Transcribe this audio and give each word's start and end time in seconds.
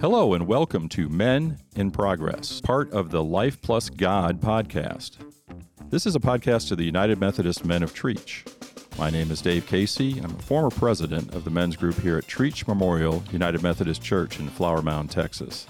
Hello, 0.00 0.32
and 0.32 0.46
welcome 0.46 0.88
to 0.88 1.10
Men 1.10 1.58
in 1.76 1.90
Progress, 1.90 2.62
part 2.62 2.90
of 2.90 3.10
the 3.10 3.22
Life 3.22 3.60
Plus 3.60 3.90
God 3.90 4.40
podcast. 4.40 5.18
This 5.90 6.06
is 6.06 6.16
a 6.16 6.20
podcast 6.20 6.72
of 6.72 6.78
the 6.78 6.84
United 6.84 7.20
Methodist 7.20 7.66
Men 7.66 7.82
of 7.82 7.92
Trietsch. 7.92 8.46
My 8.98 9.10
name 9.10 9.30
is 9.30 9.42
Dave 9.42 9.66
Casey. 9.66 10.18
I'm 10.18 10.34
a 10.34 10.42
former 10.42 10.70
president 10.70 11.34
of 11.34 11.44
the 11.44 11.50
men's 11.50 11.76
group 11.76 12.00
here 12.00 12.16
at 12.16 12.24
Trietsch 12.24 12.66
Memorial 12.66 13.22
United 13.30 13.62
Methodist 13.62 14.00
Church 14.00 14.40
in 14.40 14.48
Flower 14.48 14.80
Mound, 14.80 15.10
Texas. 15.10 15.66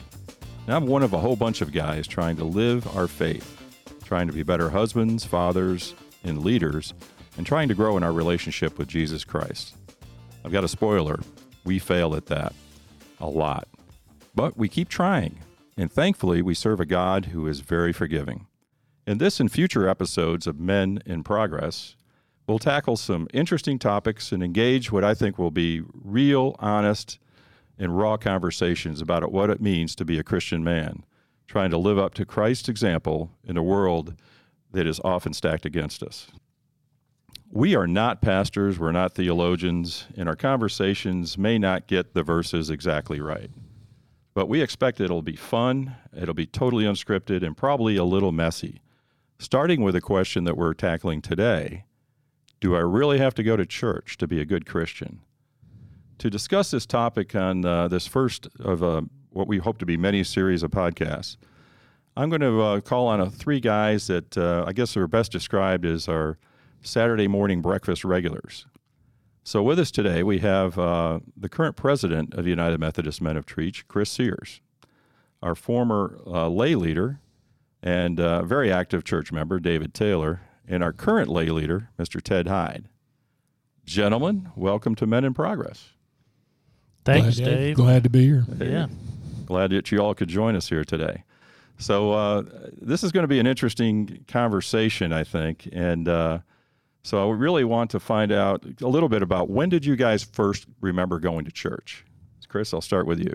And 0.66 0.76
I'm 0.76 0.86
one 0.86 1.02
of 1.02 1.12
a 1.12 1.18
whole 1.18 1.34
bunch 1.34 1.60
of 1.60 1.72
guys 1.72 2.06
trying 2.06 2.36
to 2.36 2.44
live 2.44 2.86
our 2.96 3.08
faith, 3.08 3.60
trying 4.04 4.28
to 4.28 4.32
be 4.32 4.44
better 4.44 4.70
husbands, 4.70 5.24
fathers, 5.24 5.96
and 6.22 6.44
leaders, 6.44 6.94
and 7.36 7.44
trying 7.44 7.66
to 7.66 7.74
grow 7.74 7.96
in 7.96 8.04
our 8.04 8.12
relationship 8.12 8.78
with 8.78 8.86
Jesus 8.86 9.24
Christ. 9.24 9.74
I've 10.44 10.52
got 10.52 10.62
a 10.62 10.68
spoiler. 10.68 11.18
We 11.64 11.80
fail 11.80 12.14
at 12.14 12.26
that 12.26 12.54
a 13.18 13.26
lot. 13.28 13.66
But 14.40 14.56
we 14.56 14.70
keep 14.70 14.88
trying, 14.88 15.40
and 15.76 15.92
thankfully, 15.92 16.40
we 16.40 16.54
serve 16.54 16.80
a 16.80 16.86
God 16.86 17.26
who 17.26 17.46
is 17.46 17.60
very 17.60 17.92
forgiving. 17.92 18.46
In 19.06 19.18
this 19.18 19.38
and 19.38 19.52
future 19.52 19.86
episodes 19.86 20.46
of 20.46 20.58
Men 20.58 21.02
in 21.04 21.22
Progress, 21.22 21.94
we'll 22.46 22.58
tackle 22.58 22.96
some 22.96 23.28
interesting 23.34 23.78
topics 23.78 24.32
and 24.32 24.42
engage 24.42 24.90
what 24.90 25.04
I 25.04 25.12
think 25.12 25.38
will 25.38 25.50
be 25.50 25.82
real, 25.92 26.56
honest, 26.58 27.18
and 27.78 27.98
raw 27.98 28.16
conversations 28.16 29.02
about 29.02 29.30
what 29.30 29.50
it 29.50 29.60
means 29.60 29.94
to 29.96 30.06
be 30.06 30.18
a 30.18 30.24
Christian 30.24 30.64
man, 30.64 31.04
trying 31.46 31.68
to 31.68 31.76
live 31.76 31.98
up 31.98 32.14
to 32.14 32.24
Christ's 32.24 32.70
example 32.70 33.32
in 33.44 33.58
a 33.58 33.62
world 33.62 34.14
that 34.72 34.86
is 34.86 35.02
often 35.04 35.34
stacked 35.34 35.66
against 35.66 36.02
us. 36.02 36.28
We 37.50 37.76
are 37.76 37.86
not 37.86 38.22
pastors, 38.22 38.78
we're 38.78 38.90
not 38.92 39.14
theologians, 39.14 40.06
and 40.16 40.30
our 40.30 40.34
conversations 40.34 41.36
may 41.36 41.58
not 41.58 41.86
get 41.86 42.14
the 42.14 42.22
verses 42.22 42.70
exactly 42.70 43.20
right. 43.20 43.50
But 44.34 44.48
we 44.48 44.62
expect 44.62 45.00
it'll 45.00 45.22
be 45.22 45.36
fun, 45.36 45.96
it'll 46.16 46.34
be 46.34 46.46
totally 46.46 46.84
unscripted, 46.84 47.44
and 47.44 47.56
probably 47.56 47.96
a 47.96 48.04
little 48.04 48.32
messy. 48.32 48.80
Starting 49.38 49.82
with 49.82 49.96
a 49.96 50.00
question 50.00 50.44
that 50.44 50.56
we're 50.56 50.74
tackling 50.74 51.22
today 51.22 51.84
Do 52.60 52.76
I 52.76 52.80
really 52.80 53.18
have 53.18 53.34
to 53.34 53.42
go 53.42 53.56
to 53.56 53.66
church 53.66 54.18
to 54.18 54.28
be 54.28 54.40
a 54.40 54.44
good 54.44 54.66
Christian? 54.66 55.20
To 56.18 56.28
discuss 56.28 56.70
this 56.70 56.84
topic 56.84 57.34
on 57.34 57.64
uh, 57.64 57.88
this 57.88 58.06
first 58.06 58.48
of 58.60 58.82
uh, 58.82 59.02
what 59.30 59.48
we 59.48 59.58
hope 59.58 59.78
to 59.78 59.86
be 59.86 59.96
many 59.96 60.22
series 60.22 60.62
of 60.62 60.70
podcasts, 60.70 61.36
I'm 62.16 62.28
going 62.28 62.42
to 62.42 62.60
uh, 62.60 62.80
call 62.80 63.06
on 63.06 63.20
a, 63.20 63.30
three 63.30 63.60
guys 63.60 64.06
that 64.08 64.36
uh, 64.36 64.64
I 64.66 64.74
guess 64.74 64.96
are 64.96 65.06
best 65.06 65.32
described 65.32 65.86
as 65.86 66.08
our 66.08 66.38
Saturday 66.82 67.28
morning 67.28 67.62
breakfast 67.62 68.04
regulars. 68.04 68.66
So, 69.50 69.64
with 69.64 69.80
us 69.80 69.90
today, 69.90 70.22
we 70.22 70.38
have 70.38 70.78
uh, 70.78 71.18
the 71.36 71.48
current 71.48 71.74
president 71.74 72.34
of 72.34 72.46
United 72.46 72.78
Methodist 72.78 73.20
Men 73.20 73.36
of 73.36 73.46
Trietsch, 73.46 73.82
Chris 73.88 74.08
Sears, 74.08 74.60
our 75.42 75.56
former 75.56 76.20
uh, 76.24 76.48
lay 76.48 76.76
leader 76.76 77.18
and 77.82 78.20
uh, 78.20 78.44
very 78.44 78.70
active 78.70 79.02
church 79.02 79.32
member, 79.32 79.58
David 79.58 79.92
Taylor, 79.92 80.42
and 80.68 80.84
our 80.84 80.92
current 80.92 81.28
lay 81.28 81.46
leader, 81.46 81.88
Mr. 81.98 82.22
Ted 82.22 82.46
Hyde. 82.46 82.88
Gentlemen, 83.84 84.52
welcome 84.54 84.94
to 84.94 85.04
Men 85.04 85.24
in 85.24 85.34
Progress. 85.34 85.94
Thanks, 87.04 87.38
glad, 87.38 87.44
Dave. 87.44 87.74
Glad 87.74 88.04
to 88.04 88.08
be 88.08 88.26
here. 88.26 88.44
Yeah. 88.56 88.86
Glad 89.46 89.72
that 89.72 89.90
you 89.90 89.98
all 89.98 90.14
could 90.14 90.28
join 90.28 90.54
us 90.54 90.68
here 90.68 90.84
today. 90.84 91.24
So, 91.76 92.12
uh, 92.12 92.44
this 92.80 93.02
is 93.02 93.10
going 93.10 93.24
to 93.24 93.28
be 93.28 93.40
an 93.40 93.48
interesting 93.48 94.24
conversation, 94.28 95.12
I 95.12 95.24
think. 95.24 95.68
And 95.72 96.06
uh, 96.06 96.38
so 97.02 97.30
I 97.30 97.34
really 97.34 97.64
want 97.64 97.90
to 97.92 98.00
find 98.00 98.30
out 98.32 98.64
a 98.82 98.88
little 98.88 99.08
bit 99.08 99.22
about 99.22 99.48
when 99.50 99.68
did 99.68 99.84
you 99.84 99.96
guys 99.96 100.22
first 100.22 100.66
remember 100.80 101.18
going 101.18 101.44
to 101.44 101.50
church? 101.50 102.04
Chris, 102.48 102.74
I'll 102.74 102.80
start 102.80 103.06
with 103.06 103.20
you. 103.20 103.32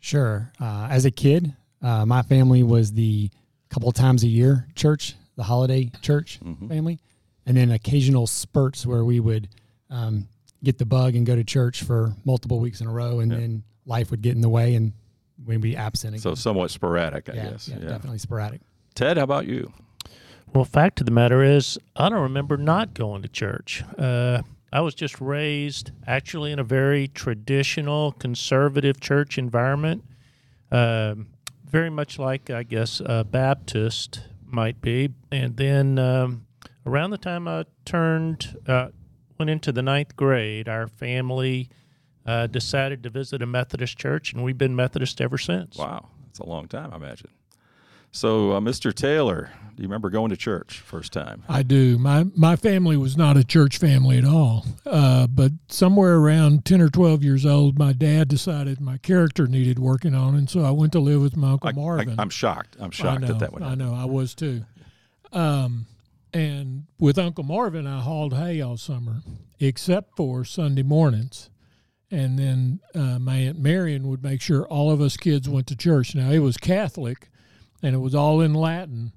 Sure. 0.00 0.52
Uh, 0.60 0.86
as 0.90 1.04
a 1.04 1.10
kid, 1.10 1.54
uh, 1.82 2.06
my 2.06 2.22
family 2.22 2.62
was 2.62 2.92
the 2.92 3.30
couple 3.68 3.90
times 3.92 4.22
a 4.24 4.28
year 4.28 4.66
church, 4.74 5.14
the 5.36 5.42
holiday 5.42 5.90
church 6.00 6.38
Mhm. 6.42 6.68
family, 6.68 6.98
and 7.46 7.56
then 7.56 7.70
occasional 7.70 8.26
spurts 8.26 8.86
where 8.86 9.04
we 9.04 9.20
would 9.20 9.48
um, 9.90 10.28
get 10.62 10.76
the 10.78 10.84
bug 10.84 11.14
and 11.16 11.24
go 11.26 11.34
to 11.34 11.42
church 11.44 11.82
for 11.82 12.14
multiple 12.24 12.60
weeks 12.60 12.80
in 12.80 12.86
a 12.86 12.92
row, 12.92 13.20
and 13.20 13.32
Yeah. 13.32 13.38
then 13.38 13.62
life 13.86 14.10
would 14.10 14.20
get 14.22 14.34
in 14.34 14.40
the 14.42 14.48
way 14.48 14.74
and 14.74 14.92
we'd 15.46 15.60
be 15.62 15.76
absent 15.76 16.14
again. 16.14 16.20
So 16.22 16.34
somewhat 16.34 16.70
sporadic, 16.70 17.28
I 17.30 17.32
yeah, 17.34 17.50
guess. 17.50 17.68
yeah, 17.68 17.78
definitely 17.78 18.18
sporadic. 18.18 18.60
Ted, 18.94 19.16
how 19.16 19.24
about 19.24 19.46
you? 19.46 19.72
Well, 20.54 20.64
fact 20.64 21.00
of 21.00 21.06
the 21.06 21.12
matter 21.12 21.42
is, 21.42 21.78
I 21.94 22.08
don't 22.08 22.22
remember 22.22 22.56
not 22.56 22.94
going 22.94 23.22
to 23.22 23.28
church. 23.28 23.84
Uh, 23.96 24.42
I 24.72 24.80
was 24.80 24.94
just 24.94 25.20
raised 25.20 25.92
actually 26.06 26.52
in 26.52 26.58
a 26.58 26.64
very 26.64 27.08
traditional, 27.08 28.12
conservative 28.12 29.00
church 29.00 29.38
environment, 29.38 30.04
um, 30.70 31.28
very 31.64 31.90
much 31.90 32.18
like 32.18 32.50
I 32.50 32.62
guess 32.62 33.00
a 33.04 33.24
Baptist 33.24 34.20
might 34.44 34.80
be. 34.80 35.10
And 35.30 35.56
then 35.56 35.98
um, 35.98 36.46
around 36.86 37.10
the 37.10 37.18
time 37.18 37.46
I 37.46 37.64
turned, 37.84 38.58
uh, 38.66 38.88
went 39.38 39.50
into 39.50 39.72
the 39.72 39.82
ninth 39.82 40.16
grade, 40.16 40.68
our 40.68 40.88
family 40.88 41.70
uh, 42.26 42.46
decided 42.46 43.02
to 43.04 43.10
visit 43.10 43.40
a 43.42 43.46
Methodist 43.46 43.96
church, 43.96 44.32
and 44.32 44.44
we've 44.44 44.58
been 44.58 44.76
Methodist 44.76 45.20
ever 45.20 45.38
since. 45.38 45.76
Wow, 45.76 46.08
that's 46.26 46.40
a 46.40 46.46
long 46.46 46.68
time, 46.68 46.92
I 46.92 46.96
imagine. 46.96 47.30
So, 48.10 48.52
uh, 48.52 48.60
Mr. 48.60 48.92
Taylor, 48.92 49.50
do 49.76 49.82
you 49.82 49.88
remember 49.88 50.10
going 50.10 50.30
to 50.30 50.36
church 50.36 50.80
first 50.80 51.12
time? 51.12 51.44
I 51.48 51.62
do. 51.62 51.98
My 51.98 52.24
my 52.34 52.56
family 52.56 52.96
was 52.96 53.16
not 53.16 53.36
a 53.36 53.44
church 53.44 53.78
family 53.78 54.18
at 54.18 54.24
all. 54.24 54.66
Uh, 54.84 55.26
but 55.28 55.52
somewhere 55.68 56.16
around 56.16 56.64
ten 56.64 56.80
or 56.80 56.88
twelve 56.88 57.22
years 57.22 57.46
old, 57.46 57.78
my 57.78 57.92
dad 57.92 58.26
decided 58.26 58.80
my 58.80 58.98
character 58.98 59.46
needed 59.46 59.78
working 59.78 60.16
on, 60.16 60.34
and 60.34 60.50
so 60.50 60.64
I 60.64 60.72
went 60.72 60.92
to 60.92 60.98
live 61.00 61.22
with 61.22 61.36
my 61.36 61.52
uncle 61.52 61.68
I, 61.68 61.72
Marvin. 61.72 62.18
I, 62.18 62.22
am 62.22 62.30
shocked. 62.30 62.76
I'm 62.80 62.90
shocked 62.90 63.20
know, 63.20 63.26
that 63.28 63.38
that 63.38 63.52
went 63.52 63.64
I 63.64 63.76
know. 63.76 63.94
I 63.94 64.04
was 64.04 64.34
too. 64.34 64.64
Um, 65.32 65.86
and 66.32 66.86
with 66.98 67.18
Uncle 67.18 67.44
Marvin, 67.44 67.86
I 67.86 68.00
hauled 68.00 68.34
hay 68.34 68.60
all 68.60 68.76
summer, 68.76 69.22
except 69.60 70.16
for 70.16 70.44
Sunday 70.44 70.82
mornings. 70.82 71.50
And 72.10 72.38
then 72.38 72.80
uh, 72.94 73.18
my 73.18 73.36
aunt 73.36 73.58
Marion 73.58 74.08
would 74.08 74.22
make 74.22 74.40
sure 74.40 74.66
all 74.66 74.90
of 74.90 75.00
us 75.00 75.16
kids 75.16 75.48
went 75.48 75.66
to 75.68 75.76
church. 75.76 76.14
Now 76.14 76.30
it 76.30 76.38
was 76.38 76.56
Catholic, 76.56 77.30
and 77.82 77.94
it 77.94 77.98
was 77.98 78.14
all 78.14 78.40
in 78.40 78.54
Latin, 78.54 79.12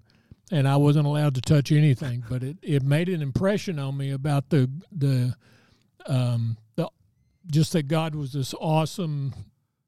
and 0.52 0.68
I 0.68 0.78
wasn't 0.78 1.08
allowed 1.08 1.36
to 1.36 1.42
touch 1.42 1.72
anything. 1.72 2.24
But 2.30 2.44
it, 2.44 2.58
it 2.62 2.84
made 2.84 3.10
an 3.10 3.22
impression 3.22 3.80
on 3.80 3.98
me 3.98 4.12
about 4.12 4.50
the 4.50 4.70
the 4.92 5.36
um, 6.06 6.58
the 6.76 6.90
just 7.48 7.74
that 7.74 7.88
God 7.88 8.16
was 8.16 8.34
this 8.34 8.54
awesome 8.60 9.34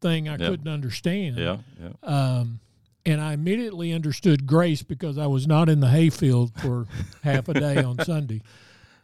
thing 0.01 0.27
I 0.27 0.33
Yeah. 0.37 0.49
couldn't 0.49 0.67
understand. 0.67 1.37
Yeah, 1.37 1.57
yeah. 1.81 1.89
Um, 2.03 2.59
and 3.05 3.19
I 3.21 3.33
immediately 3.33 3.91
understood 3.93 4.45
grace 4.47 4.81
because 4.83 5.17
I 5.17 5.27
was 5.27 5.45
not 5.47 5.69
in 5.69 5.79
the 5.79 5.89
hayfield 5.89 6.53
for 6.61 6.87
half 7.23 7.47
a 7.49 7.53
day 7.53 7.77
on 7.83 7.99
Sunday. 7.99 8.41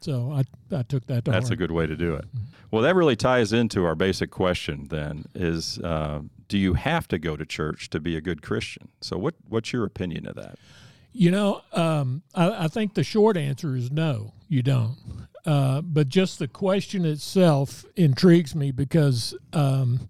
So 0.01 0.31
I, 0.31 0.43
I 0.75 0.83
took 0.83 1.05
that 1.07 1.25
to 1.25 1.31
That's 1.31 1.49
a 1.49 1.57
good 1.57 1.71
way 1.71 1.85
to 1.85 1.95
do 1.97 2.13
it. 2.15 2.23
Well, 2.71 2.81
that 2.83 2.95
really 2.95 3.17
ties 3.17 3.51
into 3.51 3.83
our 3.83 3.95
basic 3.95 4.31
question. 4.31 4.87
Then 4.89 5.25
is, 5.35 5.77
uh, 5.79 6.21
do 6.49 6.57
you 6.57 6.73
have 6.73 7.07
to 7.07 7.17
go 7.17 7.37
to 7.37 7.45
church 7.45 7.89
to 7.91 8.01
be 8.01 8.17
a 8.17 8.21
good 8.21 8.41
Christian? 8.41 8.89
So, 8.99 9.17
what 9.17 9.35
what's 9.47 9.71
your 9.71 9.85
opinion 9.85 10.27
of 10.27 10.35
that? 10.35 10.59
You 11.13 11.31
know, 11.31 11.61
um, 11.71 12.23
I, 12.35 12.65
I 12.65 12.67
think 12.67 12.95
the 12.95 13.03
short 13.03 13.37
answer 13.37 13.75
is 13.75 13.89
no, 13.89 14.33
you 14.49 14.61
don't. 14.61 14.97
Uh, 15.45 15.81
but 15.81 16.09
just 16.09 16.37
the 16.37 16.47
question 16.47 17.05
itself 17.05 17.85
intrigues 17.95 18.53
me 18.53 18.71
because 18.71 19.33
um, 19.53 20.09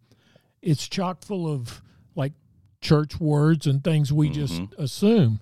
it's 0.62 0.88
chock 0.88 1.24
full 1.24 1.52
of 1.52 1.82
like 2.16 2.34
church 2.82 3.20
words 3.20 3.68
and 3.68 3.84
things 3.84 4.12
we 4.12 4.30
just 4.30 4.62
assume. 4.78 5.40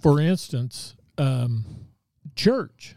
For 0.00 0.20
instance, 0.20 0.94
um, 1.18 1.88
church. 2.34 2.94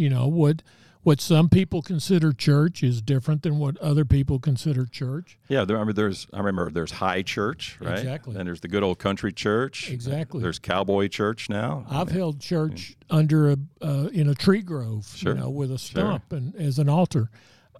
You 0.00 0.08
know 0.08 0.26
what 0.26 0.62
what 1.02 1.20
some 1.20 1.48
people 1.48 1.80
consider 1.82 2.32
church 2.32 2.82
is 2.82 3.00
different 3.00 3.42
than 3.42 3.58
what 3.58 3.78
other 3.78 4.04
people 4.04 4.38
consider 4.38 4.84
church. 4.84 5.38
Yeah, 5.48 5.64
there, 5.64 5.78
I 5.78 5.84
mean, 5.84 5.94
there's 5.94 6.26
I 6.32 6.38
remember 6.38 6.70
there's 6.70 6.90
high 6.90 7.22
church, 7.22 7.78
right? 7.80 7.98
Exactly. 7.98 8.36
And 8.36 8.46
there's 8.46 8.60
the 8.60 8.68
good 8.68 8.82
old 8.82 8.98
country 8.98 9.32
church. 9.32 9.90
Exactly. 9.90 10.42
There's 10.42 10.58
cowboy 10.58 11.08
church 11.08 11.48
now. 11.48 11.84
I've 11.88 12.10
held 12.10 12.40
church 12.40 12.96
under 13.08 13.50
a 13.50 13.56
uh, 13.82 14.08
in 14.12 14.28
a 14.28 14.34
tree 14.34 14.62
grove, 14.62 15.12
Sure. 15.16 15.34
you 15.34 15.40
know, 15.40 15.50
with 15.50 15.70
a 15.70 15.78
stump 15.78 16.32
and 16.32 16.54
as 16.56 16.78
an 16.78 16.88
altar. 16.88 17.30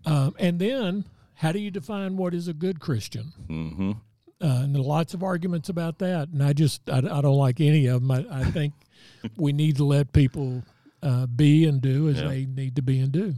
Um, 0.06 0.34
and 0.38 0.58
then, 0.58 1.04
how 1.34 1.52
do 1.52 1.58
you 1.58 1.70
define 1.70 2.16
what 2.16 2.32
is 2.32 2.48
a 2.48 2.54
good 2.54 2.80
Christian? 2.80 3.32
Mm-hmm. 3.48 3.92
Uh, 4.42 4.46
and 4.62 4.74
there 4.74 4.80
are 4.80 4.84
lots 4.84 5.12
of 5.12 5.22
arguments 5.22 5.68
about 5.68 5.98
that, 5.98 6.28
and 6.28 6.42
I 6.42 6.54
just 6.54 6.88
I, 6.88 6.98
I 6.98 7.20
don't 7.20 7.36
like 7.36 7.60
any 7.60 7.86
of 7.86 8.00
them. 8.00 8.10
I, 8.10 8.24
I 8.30 8.44
think 8.44 8.72
we 9.36 9.52
need 9.52 9.76
to 9.76 9.84
let 9.84 10.14
people 10.14 10.62
uh, 11.02 11.26
be 11.26 11.64
and 11.66 11.80
do 11.80 12.08
as 12.08 12.20
Yeah. 12.20 12.28
they 12.28 12.46
need 12.46 12.76
to 12.76 12.82
be 12.82 13.00
and 13.00 13.10
do. 13.12 13.34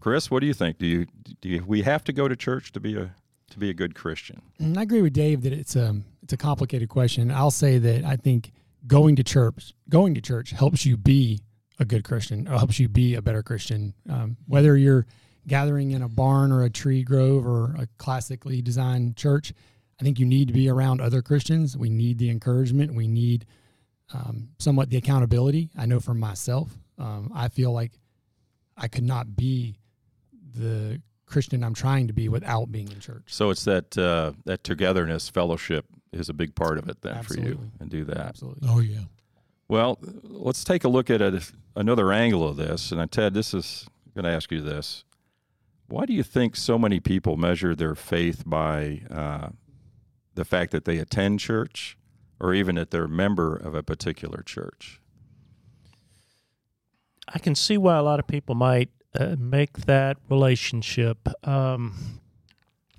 Chris, 0.00 0.30
what 0.30 0.40
do 0.40 0.46
you 0.46 0.54
think? 0.54 0.78
Do 0.78 0.86
you 0.86 1.06
do 1.40 1.48
you, 1.48 1.64
we 1.66 1.82
have 1.82 2.04
to 2.04 2.12
go 2.12 2.28
to 2.28 2.36
church 2.36 2.72
to 2.72 2.80
be 2.80 2.96
a 2.96 3.14
to 3.50 3.58
be 3.58 3.70
a 3.70 3.74
good 3.74 3.94
Christian? 3.94 4.42
And 4.58 4.78
I 4.78 4.82
agree 4.82 5.02
with 5.02 5.12
Dave 5.12 5.42
that 5.42 5.52
it's 5.52 5.74
a 5.76 6.00
it's 6.22 6.32
a 6.32 6.36
complicated 6.36 6.88
question. 6.88 7.30
I'll 7.30 7.50
say 7.50 7.78
that 7.78 8.04
I 8.04 8.16
think 8.16 8.52
going 8.86 9.16
to 9.16 9.24
church 9.24 9.72
going 9.88 10.14
to 10.14 10.20
church 10.20 10.50
helps 10.50 10.86
you 10.86 10.96
be 10.96 11.40
a 11.80 11.84
good 11.84 12.04
Christian 12.04 12.46
or 12.48 12.52
helps 12.58 12.78
you 12.78 12.88
be 12.88 13.14
a 13.14 13.22
better 13.22 13.42
Christian. 13.42 13.94
Um, 14.08 14.36
whether 14.46 14.76
you're 14.76 15.06
gathering 15.46 15.90
in 15.92 16.02
a 16.02 16.08
barn 16.08 16.52
or 16.52 16.62
a 16.62 16.70
tree 16.70 17.02
grove 17.02 17.46
or 17.46 17.74
a 17.78 17.88
classically 17.98 18.60
designed 18.62 19.16
church, 19.16 19.52
I 20.00 20.04
think 20.04 20.18
you 20.18 20.26
need 20.26 20.48
to 20.48 20.54
be 20.54 20.68
around 20.68 21.00
other 21.00 21.22
Christians. 21.22 21.76
We 21.76 21.88
need 21.90 22.18
the 22.18 22.30
encouragement. 22.30 22.94
We 22.94 23.08
need 23.08 23.46
um, 24.12 24.48
somewhat 24.58 24.90
the 24.90 24.96
accountability. 24.96 25.70
I 25.76 25.86
know 25.86 26.00
for 26.00 26.14
myself, 26.14 26.78
um, 26.98 27.30
I 27.34 27.48
feel 27.48 27.72
like 27.72 27.92
I 28.76 28.88
could 28.88 29.04
not 29.04 29.36
be 29.36 29.78
the 30.54 31.00
Christian 31.26 31.62
I'm 31.62 31.74
trying 31.74 32.06
to 32.06 32.12
be 32.12 32.28
without 32.28 32.72
being 32.72 32.90
in 32.90 33.00
church. 33.00 33.24
So 33.26 33.50
it's 33.50 33.64
that 33.64 33.96
uh, 33.96 34.32
that 34.44 34.64
togetherness, 34.64 35.28
fellowship 35.28 35.84
is 36.12 36.28
a 36.28 36.34
big 36.34 36.54
part 36.54 36.78
of 36.78 36.88
it 36.88 37.02
then 37.02 37.22
for 37.22 37.34
you, 37.34 37.70
and 37.80 37.90
do 37.90 38.04
that. 38.04 38.18
Absolutely. 38.18 38.68
Oh 38.68 38.80
yeah. 38.80 39.00
Well, 39.68 39.98
let's 40.22 40.64
take 40.64 40.84
a 40.84 40.88
look 40.88 41.10
at 41.10 41.20
a, 41.20 41.42
another 41.76 42.10
angle 42.10 42.48
of 42.48 42.56
this. 42.56 42.90
And 42.90 43.12
Ted, 43.12 43.34
this 43.34 43.52
is 43.52 43.86
going 44.14 44.24
to 44.24 44.30
ask 44.30 44.50
you 44.50 44.62
this: 44.62 45.04
Why 45.88 46.06
do 46.06 46.14
you 46.14 46.22
think 46.22 46.56
so 46.56 46.78
many 46.78 47.00
people 47.00 47.36
measure 47.36 47.74
their 47.74 47.94
faith 47.94 48.44
by 48.46 49.02
uh, 49.10 49.50
the 50.34 50.44
fact 50.44 50.72
that 50.72 50.86
they 50.86 50.96
attend 50.96 51.40
church, 51.40 51.98
or 52.40 52.54
even 52.54 52.76
that 52.76 52.90
they're 52.90 53.04
a 53.04 53.08
member 53.08 53.54
of 53.54 53.74
a 53.74 53.82
particular 53.82 54.42
church? 54.42 55.00
I 57.34 57.38
can 57.38 57.54
see 57.54 57.76
why 57.76 57.96
a 57.96 58.02
lot 58.02 58.18
of 58.18 58.26
people 58.26 58.54
might 58.54 58.90
uh, 59.18 59.36
make 59.38 59.78
that 59.86 60.16
relationship, 60.30 61.28
um, 61.46 62.20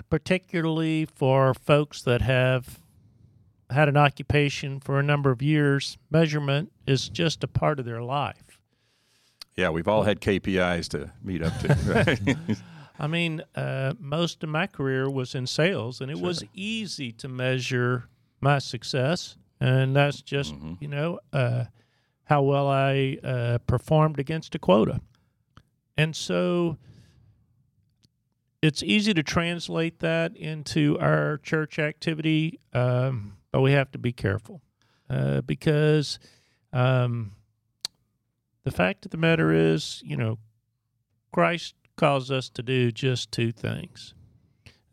particularly 0.09 1.05
for 1.05 1.53
folks 1.53 2.01
that 2.03 2.21
have 2.21 2.79
had 3.69 3.87
an 3.87 3.97
occupation 3.97 4.79
for 4.79 4.99
a 4.99 5.03
number 5.03 5.31
of 5.31 5.41
years. 5.41 5.97
Measurement 6.09 6.71
is 6.87 7.09
just 7.09 7.43
a 7.43 7.47
part 7.47 7.79
of 7.79 7.85
their 7.85 8.01
life. 8.01 8.59
Yeah, 9.55 9.69
we've 9.69 9.87
all 9.87 10.03
had 10.03 10.21
KPIs 10.21 10.87
to 10.89 11.11
meet 11.23 11.43
up 11.43 11.57
to. 11.59 11.77
Right? 11.85 12.37
I 13.01 13.07
mean, 13.07 13.41
uh, 13.55 13.93
most 13.99 14.43
of 14.43 14.49
my 14.49 14.67
career 14.67 15.09
was 15.09 15.33
in 15.33 15.47
sales, 15.47 16.01
and 16.01 16.11
it 16.11 16.19
was 16.19 16.43
easy 16.53 17.11
to 17.13 17.27
measure 17.29 18.09
my 18.41 18.59
success, 18.59 19.37
and 19.59 19.95
that's 19.95 20.21
just 20.21 20.53
Mhm. 20.53 20.77
you 20.81 20.87
know 20.89 21.19
uh, 21.31 21.65
how 22.29 22.43
well 22.43 22.67
I 22.67 23.17
uh, 23.23 23.57
performed 23.65 24.19
against 24.19 24.55
a 24.55 24.59
quota, 24.59 25.01
and 25.97 26.15
so 26.15 26.77
it's 28.61 28.83
easy 28.83 29.13
to 29.13 29.23
translate 29.23 29.99
that 29.99 30.35
into 30.35 30.97
our 30.99 31.39
church 31.39 31.79
activity, 31.79 32.59
um, 32.73 33.37
but 33.51 33.61
we 33.61 33.71
have 33.71 33.91
to 33.91 33.97
be 33.97 34.11
careful 34.11 34.61
uh, 35.09 35.41
because 35.41 36.19
um, 36.71 37.31
the 38.63 38.71
fact 38.71 39.05
of 39.05 39.11
the 39.11 39.17
matter 39.17 39.51
is, 39.51 40.01
you 40.05 40.15
know, 40.15 40.37
Christ 41.31 41.73
calls 41.95 42.31
us 42.31 42.49
to 42.49 42.61
do 42.61 42.91
just 42.91 43.31
two 43.31 43.51
things. 43.51 44.13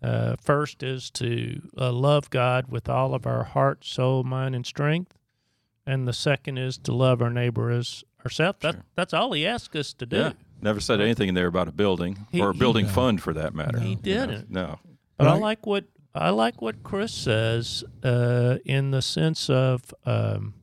Uh, 0.02 0.36
first 0.40 0.82
is 0.82 1.10
to 1.10 1.60
uh, 1.76 1.90
love 1.92 2.30
God 2.30 2.66
with 2.68 2.88
all 2.88 3.14
of 3.14 3.26
our 3.26 3.44
heart, 3.44 3.84
soul, 3.84 4.22
mind, 4.22 4.54
and 4.54 4.64
strength, 4.64 5.18
and 5.86 6.06
the 6.08 6.12
second 6.12 6.58
is 6.58 6.76
to 6.78 6.92
love 6.92 7.22
our 7.22 7.30
neighbor 7.30 7.70
as 7.70 8.04
ourselves. 8.24 8.58
That, 8.62 8.74
Sure. 8.74 8.84
that's 8.96 9.14
all 9.14 9.32
He 9.32 9.46
asks 9.46 9.74
us 9.76 9.92
to 9.94 10.06
do. 10.06 10.16
yeah, 10.16 10.32
never 10.60 10.80
said 10.80 11.00
anything 11.00 11.28
in 11.28 11.34
there 11.34 11.46
about 11.46 11.68
a 11.68 11.72
building 11.72 12.26
He- 12.32 12.40
or 12.40 12.50
a 12.50 12.54
building 12.54 12.86
No. 12.86 12.92
fund 12.92 13.22
for 13.22 13.32
that 13.34 13.54
matter. 13.54 13.78
He 13.78 13.90
you 13.90 13.94
know. 13.96 14.02
didn't. 14.02 14.50
No. 14.50 14.78
But 15.16 15.28
I 15.28 15.34
like 15.38 15.64
what 15.66 15.84
I 16.14 16.30
like 16.30 16.60
what 16.62 16.82
Chris 16.82 17.12
says 17.12 17.84
uh, 18.02 18.58
in 18.64 18.90
the 18.90 19.02
sense 19.02 19.48
of 19.50 19.94
um, 20.06 20.54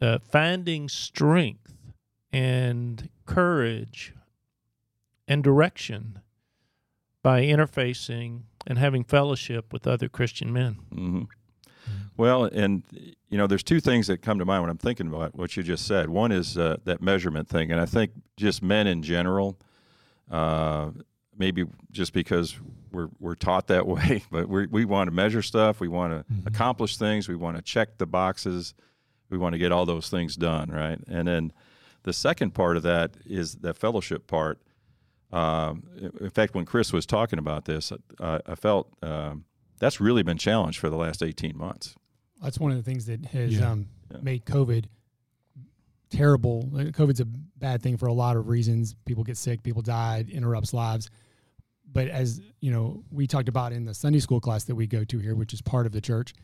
uh, 0.00 0.18
finding 0.18 0.88
strength 0.88 1.74
and 2.32 3.08
courage 3.26 4.14
and 5.28 5.44
direction 5.44 6.20
by 7.22 7.42
interfacing 7.42 8.42
and 8.66 8.78
having 8.78 9.04
fellowship 9.04 9.72
with 9.72 9.86
other 9.86 10.08
Christian 10.08 10.52
men. 10.52 10.74
hmm 10.92 11.22
Well, 12.16 12.44
and 12.44 12.82
you 13.28 13.38
know, 13.38 13.46
there's 13.46 13.62
two 13.62 13.80
things 13.80 14.06
that 14.08 14.20
come 14.22 14.38
to 14.38 14.44
mind 14.44 14.62
when 14.62 14.70
I'm 14.70 14.78
thinking 14.78 15.06
about 15.06 15.34
what 15.34 15.56
you 15.56 15.62
just 15.62 15.86
said. 15.86 16.08
One 16.10 16.30
is 16.32 16.58
uh, 16.58 16.76
that 16.84 17.00
measurement 17.02 17.48
thing, 17.48 17.72
and 17.72 17.80
I 17.80 17.86
think 17.86 18.12
just 18.36 18.62
men 18.62 18.86
in 18.86 19.02
general, 19.02 19.58
uh, 20.30 20.90
maybe 21.36 21.64
just 21.90 22.12
because 22.12 22.56
we're 22.92 23.08
we're 23.18 23.34
taught 23.34 23.68
that 23.68 23.86
way, 23.94 24.22
but 24.30 24.48
we 24.48 24.66
we 24.66 24.84
want 24.84 25.08
to 25.08 25.12
measure 25.12 25.42
stuff, 25.42 25.80
we 25.80 25.88
want 25.88 26.12
to 26.26 26.32
Mhm. 26.34 26.46
accomplish 26.46 26.96
things, 26.98 27.28
we 27.28 27.34
want 27.36 27.56
to 27.56 27.62
check 27.62 27.98
the 27.98 28.06
boxes, 28.06 28.74
we 29.30 29.38
want 29.38 29.54
to 29.54 29.58
get 29.58 29.72
all 29.72 29.86
those 29.86 30.08
things 30.10 30.36
done, 30.36 30.70
right? 30.70 30.98
And 31.08 31.26
then 31.26 31.52
the 32.02 32.12
second 32.12 32.52
part 32.52 32.76
of 32.76 32.82
that 32.82 33.16
is 33.24 33.54
that 33.56 33.76
fellowship 33.76 34.26
part. 34.26 34.60
Um, 35.32 35.84
in 36.20 36.28
fact, 36.28 36.54
when 36.54 36.66
Chris 36.66 36.92
was 36.92 37.06
talking 37.06 37.38
about 37.38 37.64
this, 37.64 37.90
uh, 38.20 38.40
I 38.44 38.54
felt 38.54 38.92
um, 39.02 39.44
that's 39.78 39.98
really 39.98 40.22
been 40.22 40.36
challenged 40.36 40.78
for 40.78 40.90
the 40.90 40.96
last 40.96 41.22
18 41.22 41.56
months. 41.56 41.94
That's 42.42 42.58
one 42.58 42.70
of 42.72 42.76
the 42.76 42.82
things 42.82 43.06
that 43.06 43.24
has 43.26 43.56
Yeah. 43.56 43.70
um, 43.70 43.86
Yeah. 44.10 44.18
made 44.22 44.44
COVID 44.44 44.86
terrible. 46.10 46.64
COVID's 46.72 47.20
a 47.20 47.24
bad 47.24 47.82
thing 47.82 47.96
for 47.96 48.06
a 48.06 48.12
lot 48.12 48.36
of 48.36 48.48
reasons. 48.48 48.94
People 49.06 49.24
get 49.24 49.36
sick, 49.36 49.62
people 49.62 49.82
die, 49.82 50.24
interrupts 50.30 50.74
lives. 50.74 51.08
But 51.90 52.08
as 52.08 52.40
you 52.60 52.70
know, 52.70 53.04
we 53.10 53.26
talked 53.26 53.48
about 53.48 53.72
in 53.72 53.84
the 53.84 53.94
Sunday 53.94 54.18
school 54.18 54.40
class 54.40 54.64
that 54.64 54.74
we 54.74 54.86
go 54.86 55.04
to 55.04 55.18
here, 55.18 55.34
which 55.34 55.52
is 55.52 55.60
part 55.62 55.86
of 55.86 55.92
the 55.92 56.00
church, 56.00 56.34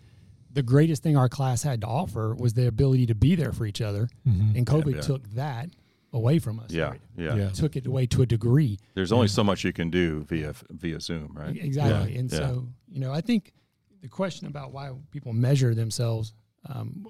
the 0.53 0.63
greatest 0.63 1.03
thing 1.03 1.17
our 1.17 1.29
class 1.29 1.63
had 1.63 1.81
to 1.83 1.87
offer 1.87 2.35
was 2.35 2.55
the 2.55 2.67
ability 2.67 3.07
to 3.07 3.15
be 3.15 3.35
there 3.35 3.53
for 3.53 3.67
each 3.67 3.81
other. 3.81 4.09
Mhm. 4.27 4.57
And 4.57 4.67
COVID 4.67 4.95
yeah. 4.97 5.01
took 5.01 5.29
that 5.31 5.71
away 6.13 6.39
from 6.39 6.59
us. 6.61 6.71
Yeah, 6.73 6.95
yeah. 7.17 7.35
Yeah. 7.35 7.49
Took 7.51 7.77
it 7.77 7.87
away 7.87 8.07
to 8.07 8.23
a 8.23 8.27
degree. 8.27 8.79
There's 8.95 9.13
only 9.13 9.29
so 9.29 9.45
much 9.45 9.65
you 9.65 9.73
can 9.75 9.91
do 9.91 10.25
via 10.25 10.55
via 10.71 11.01
Zoom, 11.01 11.33
right? 11.35 11.55
Exactly. 11.57 12.13
Yeah, 12.15 12.19
And 12.21 12.33
yeah. 12.33 12.39
so, 12.39 12.69
you 12.89 13.01
know, 13.01 13.13
I 13.13 13.21
think 13.21 13.53
the 14.01 14.09
question 14.09 14.47
about 14.47 14.73
why 14.73 14.91
people 15.11 15.33
measure 15.33 15.75
themselves, 15.75 16.33
um, 16.69 17.07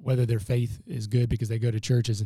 whether 0.00 0.24
their 0.26 0.38
faith 0.38 0.80
is 0.86 1.06
good 1.06 1.28
because 1.28 1.48
they 1.48 1.58
go 1.58 1.70
to 1.70 1.80
church, 1.80 2.08
is 2.08 2.24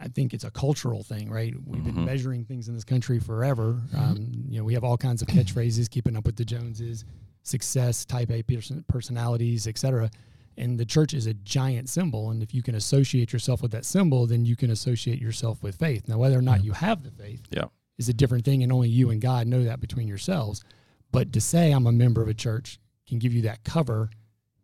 I 0.00 0.08
think 0.08 0.32
it's 0.32 0.44
a 0.44 0.50
cultural 0.50 1.02
thing, 1.02 1.28
right? 1.28 1.54
We've 1.66 1.82
been 1.84 2.04
measuring 2.04 2.44
things 2.44 2.68
in 2.68 2.74
this 2.74 2.84
country 2.84 3.18
forever. 3.18 3.80
Um, 3.96 4.44
you 4.48 4.58
know, 4.58 4.64
we 4.64 4.74
have 4.74 4.84
all 4.84 4.96
kinds 4.96 5.22
of 5.22 5.28
catchphrases, 5.28 5.90
keeping 5.90 6.16
up 6.16 6.24
with 6.24 6.36
the 6.36 6.44
Joneses, 6.44 7.04
success, 7.42 8.04
type 8.04 8.30
A 8.30 8.42
person, 8.42 8.84
personalities, 8.88 9.66
et 9.66 9.76
cetera. 9.76 10.08
And 10.56 10.78
the 10.78 10.84
church 10.84 11.14
is 11.14 11.26
a 11.26 11.34
giant 11.34 11.88
symbol. 11.88 12.30
And 12.30 12.42
if 12.44 12.54
you 12.54 12.62
can 12.62 12.74
associate 12.76 13.32
yourself 13.32 13.60
with 13.62 13.72
that 13.72 13.84
symbol, 13.84 14.26
then 14.26 14.44
you 14.44 14.54
can 14.54 14.70
associate 14.70 15.20
yourself 15.20 15.62
with 15.62 15.76
faith. 15.76 16.06
Now, 16.08 16.18
whether 16.18 16.38
or 16.38 16.42
not 16.42 16.60
Yeah. 16.60 16.66
you 16.66 16.72
have 16.72 17.02
the 17.02 17.10
faith 17.10 17.42
Yeah. 17.50 17.64
is 17.96 18.08
a 18.08 18.12
different 18.14 18.44
thing, 18.44 18.62
and 18.62 18.70
only 18.72 18.88
you 18.88 19.10
and 19.10 19.20
God 19.20 19.46
know 19.48 19.64
that 19.64 19.80
between 19.80 20.06
yourselves. 20.08 20.62
But 21.10 21.32
to 21.32 21.40
say 21.40 21.72
I'm 21.72 21.86
a 21.86 21.92
member 21.92 22.22
of 22.22 22.28
a 22.28 22.34
church 22.34 22.78
can 23.08 23.18
give 23.18 23.32
you 23.32 23.42
that 23.42 23.64
cover 23.64 24.10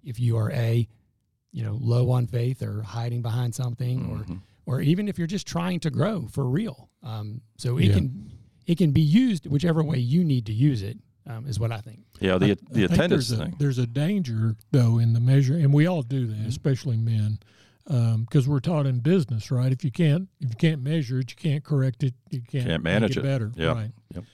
if 0.04 0.20
you 0.20 0.36
are 0.36 0.50
a, 0.52 0.86
you 1.52 1.62
know, 1.64 1.78
low 1.80 2.10
on 2.10 2.26
faith 2.26 2.62
or 2.62 2.82
hiding 2.82 3.22
behind 3.22 3.54
something, 3.54 4.06
or 4.10 4.18
Mhm. 4.18 4.40
or 4.66 4.80
even 4.80 5.08
if 5.08 5.18
you're 5.18 5.26
just 5.26 5.46
trying 5.46 5.80
to 5.80 5.90
grow 5.90 6.26
for 6.28 6.48
real. 6.48 6.90
Um, 7.02 7.40
so 7.56 7.78
it 7.78 7.86
Yeah. 7.86 7.94
can 7.94 8.30
it 8.66 8.78
can 8.78 8.92
be 8.92 9.02
used 9.02 9.46
whichever 9.46 9.82
way 9.84 9.98
you 9.98 10.24
need 10.24 10.46
to 10.46 10.52
use 10.52 10.80
it. 10.82 10.98
Um, 11.26 11.46
is 11.46 11.58
what 11.60 11.70
I 11.72 11.80
think. 11.80 12.00
Yeah, 12.20 12.36
the 12.38 12.46
I- 12.46 12.50
I 12.50 12.54
the 12.54 12.56
think 12.64 12.90
attendance 12.92 13.28
there's 13.28 13.30
a, 13.32 13.44
thing. 13.44 13.54
There's 13.58 13.78
a 13.78 13.86
danger 13.86 14.56
though 14.72 14.98
in 14.98 15.12
the 15.14 15.20
measure, 15.20 15.56
and 15.56 15.72
we 15.72 15.86
all 15.86 16.02
do 16.02 16.26
that, 16.26 16.36
Mhm. 16.36 16.46
especially 16.46 16.96
men, 16.98 17.38
because 17.86 18.46
we're 18.48 18.60
taught 18.60 18.86
in 18.86 19.00
business, 19.00 19.50
right? 19.50 19.70
If 19.72 19.84
you 19.84 19.90
can't 19.90 20.28
if 20.40 20.50
you 20.50 20.56
can't 20.56 20.82
measure 20.82 21.18
it, 21.20 21.30
you 21.30 21.36
can't 21.36 21.62
correct 21.64 22.02
it, 22.02 22.14
you 22.30 22.40
can't, 22.40 22.66
Can't 22.66 22.82
make 22.84 22.92
manage 22.94 23.16
it. 23.18 23.22
better, 23.22 23.52
Yeah. 23.56 23.72
right? 23.72 23.92
Yep. 24.14 24.24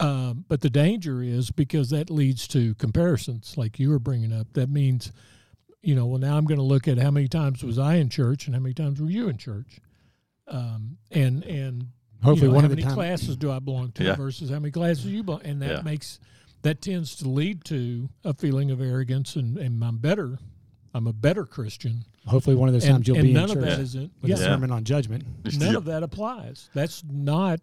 Um, 0.00 0.44
but 0.48 0.60
the 0.60 0.70
danger 0.70 1.22
is 1.22 1.50
because 1.50 1.90
that 1.90 2.10
leads 2.10 2.48
to 2.48 2.74
comparisons, 2.74 3.56
like 3.56 3.78
you 3.78 3.90
were 3.90 3.98
bringing 4.00 4.32
up. 4.32 4.48
That 4.54 4.68
means, 4.68 5.12
you 5.82 5.94
know, 5.94 6.06
well, 6.06 6.18
now 6.18 6.36
I'm 6.36 6.46
going 6.46 6.58
to 6.58 6.64
look 6.64 6.88
at 6.88 6.98
how 6.98 7.10
many 7.12 7.28
times 7.28 7.62
was 7.62 7.78
I 7.78 7.94
in 7.96 8.08
church 8.08 8.46
and 8.46 8.54
how 8.56 8.60
many 8.60 8.74
times 8.74 9.00
were 9.00 9.08
you 9.10 9.28
in 9.28 9.36
church, 9.38 9.78
um, 10.48 10.98
and 11.10 11.44
and 11.44 11.88
Hopefully, 12.22 12.46
you 12.46 12.48
know, 12.48 12.54
one 12.54 12.64
how 12.64 12.66
of 12.66 12.70
the 12.70 12.76
many 12.76 12.86
time. 12.86 12.94
classes 12.94 13.36
do 13.36 13.50
I 13.52 13.58
belong 13.58 13.92
to 13.92 14.04
Yeah. 14.04 14.14
versus 14.16 14.48
how 14.50 14.58
many 14.58 14.70
classes 14.72 15.06
you 15.06 15.22
belong, 15.22 15.42
and 15.44 15.60
that 15.62 15.70
Yeah. 15.70 15.82
makes 15.82 16.18
that 16.62 16.80
tends 16.80 17.14
to 17.16 17.28
lead 17.28 17.62
to 17.66 18.08
a 18.24 18.32
feeling 18.32 18.70
of 18.70 18.80
arrogance 18.80 19.36
and, 19.36 19.58
and 19.58 19.84
I'm 19.84 19.98
better, 19.98 20.38
I'm 20.94 21.06
a 21.06 21.12
better 21.12 21.44
Christian, 21.44 22.06
Hopefully, 22.26 22.56
one 22.56 22.68
of 22.70 22.72
those 22.72 22.84
and, 22.84 22.94
times 22.94 23.06
you'll 23.08 23.18
and 23.18 23.26
be 23.26 23.32
none 23.34 23.44
in 23.44 23.50
of 23.50 23.56
church 23.62 23.76
that 23.76 23.80
isn't. 23.80 24.12
with 24.22 24.30
Yeah, 24.30 24.36
a 24.36 24.38
sermon 24.38 24.70
on 24.70 24.82
judgment. 24.84 25.24
none 25.58 25.76
of 25.76 25.84
that 25.84 26.02
applies. 26.02 26.70
That's 26.74 27.04
not. 27.04 27.60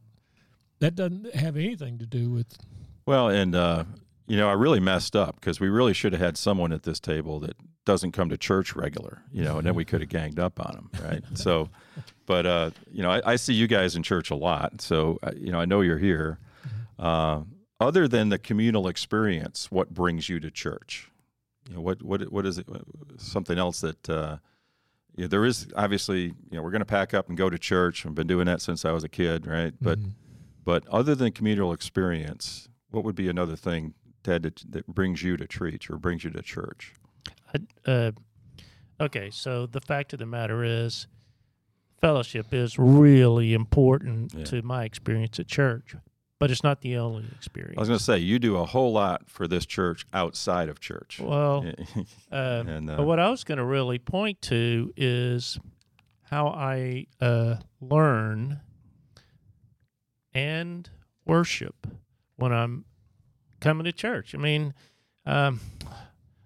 That 0.81 0.95
doesn't 0.95 1.33
have 1.35 1.55
anything 1.57 1.97
to 1.99 2.05
do 2.05 2.29
with. 2.29 2.57
Well, 3.05 3.29
and 3.29 3.55
uh, 3.55 3.85
you 4.27 4.35
know, 4.35 4.49
I 4.49 4.53
really 4.53 4.79
messed 4.79 5.15
up 5.15 5.35
because 5.39 5.59
we 5.59 5.69
really 5.69 5.93
should 5.93 6.11
have 6.13 6.21
had 6.21 6.37
someone 6.37 6.73
at 6.73 6.83
this 6.83 6.99
table 6.99 7.39
that 7.41 7.55
doesn't 7.85 8.11
come 8.11 8.29
to 8.29 8.37
church 8.37 8.75
regular, 8.75 9.21
you 9.31 9.43
know, 9.43 9.57
and 9.57 9.65
then 9.65 9.75
we 9.75 9.85
could 9.85 10.01
have 10.01 10.09
ganged 10.09 10.39
up 10.39 10.59
on 10.59 10.75
him, 10.75 10.89
right? 11.03 11.23
so, 11.37 11.69
but 12.25 12.45
uh, 12.45 12.71
you 12.91 13.01
know, 13.03 13.11
I, 13.11 13.21
I 13.33 13.35
see 13.35 13.53
you 13.53 13.67
guys 13.67 13.95
in 13.95 14.03
church 14.03 14.31
a 14.31 14.35
lot, 14.35 14.81
so 14.81 15.19
uh, 15.23 15.31
you 15.35 15.51
know, 15.51 15.59
I 15.59 15.65
know 15.65 15.81
you're 15.81 15.97
here. 15.97 16.39
Uh, 16.99 17.41
other 17.79 18.07
than 18.07 18.29
the 18.29 18.37
communal 18.37 18.87
experience, 18.87 19.71
what 19.71 19.91
brings 19.93 20.29
you 20.29 20.39
to 20.39 20.51
church? 20.51 21.09
You 21.69 21.75
know, 21.75 21.81
what 21.81 22.01
what 22.01 22.31
what 22.31 22.45
is 22.45 22.57
it? 22.57 22.67
Something 23.17 23.57
else 23.57 23.81
that 23.81 24.09
uh, 24.09 24.37
you 25.15 25.23
know, 25.23 25.27
there 25.27 25.45
is 25.45 25.67
obviously, 25.75 26.21
you 26.23 26.33
know, 26.53 26.61
we're 26.63 26.71
going 26.71 26.79
to 26.81 26.85
pack 26.85 27.13
up 27.13 27.29
and 27.29 27.37
go 27.37 27.49
to 27.49 27.59
church. 27.59 28.05
I've 28.05 28.15
been 28.15 28.27
doing 28.27 28.45
that 28.45 28.61
since 28.61 28.83
I 28.85 28.91
was 28.91 29.03
a 29.03 29.09
kid, 29.09 29.45
right? 29.45 29.73
But 29.81 29.99
Mhm. 29.99 30.11
But 30.63 30.87
other 30.87 31.15
than 31.15 31.31
communal 31.31 31.73
experience, 31.73 32.69
what 32.91 33.03
would 33.03 33.15
be 33.15 33.29
another 33.29 33.55
thing 33.55 33.93
Ted, 34.23 34.43
that, 34.43 34.63
that 34.69 34.87
brings 34.87 35.23
you 35.23 35.37
to 35.37 35.47
Trietsch 35.47 35.89
or 35.89 35.97
brings 35.97 36.23
you 36.23 36.29
to 36.29 36.41
church? 36.41 36.93
Uh, 37.85 38.11
okay, 38.99 39.29
so 39.31 39.65
the 39.65 39.81
fact 39.81 40.13
of 40.13 40.19
the 40.19 40.25
matter 40.25 40.63
is, 40.63 41.07
fellowship 41.99 42.53
is 42.53 42.77
really 42.79 43.53
important 43.53 44.33
Yeah. 44.33 44.43
to 44.45 44.61
my 44.61 44.83
experience 44.85 45.39
at 45.39 45.47
church, 45.47 45.95
but 46.39 46.49
it's 46.51 46.63
not 46.63 46.81
the 46.81 46.97
only 46.97 47.25
experience. 47.35 47.77
I 47.77 47.81
was 47.81 47.89
going 47.89 47.97
to 47.99 48.03
say 48.03 48.17
you 48.19 48.39
do 48.39 48.57
a 48.57 48.65
whole 48.65 48.91
lot 48.93 49.29
for 49.29 49.47
this 49.47 49.65
church 49.65 50.05
outside 50.13 50.69
of 50.69 50.79
church. 50.79 51.19
well, 51.19 51.65
um, 51.95 52.05
and 52.67 52.89
uh, 52.89 52.97
but 52.97 53.05
what 53.05 53.19
I 53.19 53.29
was 53.29 53.43
going 53.43 53.57
to 53.57 53.65
really 53.65 53.99
point 53.99 54.41
to 54.43 54.93
is 54.95 55.59
how 56.23 56.47
I 56.47 57.07
uh, 57.19 57.55
learn 57.81 58.61
and 60.33 60.89
worship 61.25 61.87
when 62.35 62.51
I'm 62.51 62.85
coming 63.59 63.85
to 63.85 63.91
church. 63.91 64.33
I 64.35 64.37
mean, 64.37 64.73
um, 65.25 65.59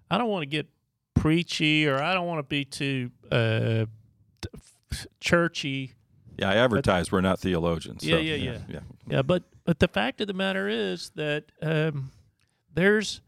I 0.10 0.18
don't 0.18 0.30
want 0.30 0.44
to 0.44 0.48
get 0.48 0.68
preachy 1.13 1.88
or 1.88 2.01
I 2.01 2.13
don't 2.13 2.27
want 2.27 2.39
to 2.39 2.44
be 2.44 2.65
too 2.65 3.12
uh, 3.32 3.86
churchy. 5.20 5.94
yeah, 6.38 6.50
I 6.50 6.56
advertise 6.56 7.12
we're 7.12 7.22
not 7.22 7.39
theologians. 7.39 8.04
Yeah, 8.04 8.18
so, 8.18 8.22
yeah, 8.22 8.36
yeah. 8.36 8.58
yeah. 8.70 8.80
Yeah, 9.08 9.22
but 9.22 9.44
but 9.63 9.80
the 9.80 9.88
fact 9.88 10.22
of 10.22 10.27
the 10.27 10.34
matter 10.34 10.68
is 10.68 11.12
that 11.15 11.46
um, 11.62 12.12
there's, 12.74 13.22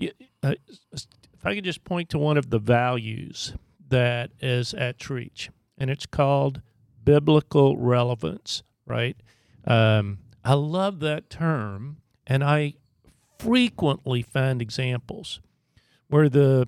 uh, 0.00 0.54
if 0.92 1.44
I 1.44 1.54
could 1.54 1.64
just 1.64 1.82
point 1.82 2.10
to 2.10 2.18
one 2.18 2.36
of 2.36 2.50
the 2.50 2.60
values 2.60 3.54
that 3.88 4.30
is 4.40 4.72
at 4.74 4.98
Trietsch, 4.98 5.48
and 5.76 5.90
it's 5.90 6.06
called 6.06 6.60
biblical 7.02 7.76
relevance. 7.76 8.62
Right? 8.86 9.16
Um, 9.66 10.18
I 10.44 10.54
love 10.54 11.00
that 11.00 11.30
term, 11.30 11.98
and 12.26 12.42
I 12.42 12.74
frequently 13.38 14.22
find 14.22 14.60
examples 14.60 15.40
where 16.08 16.28
the 16.28 16.66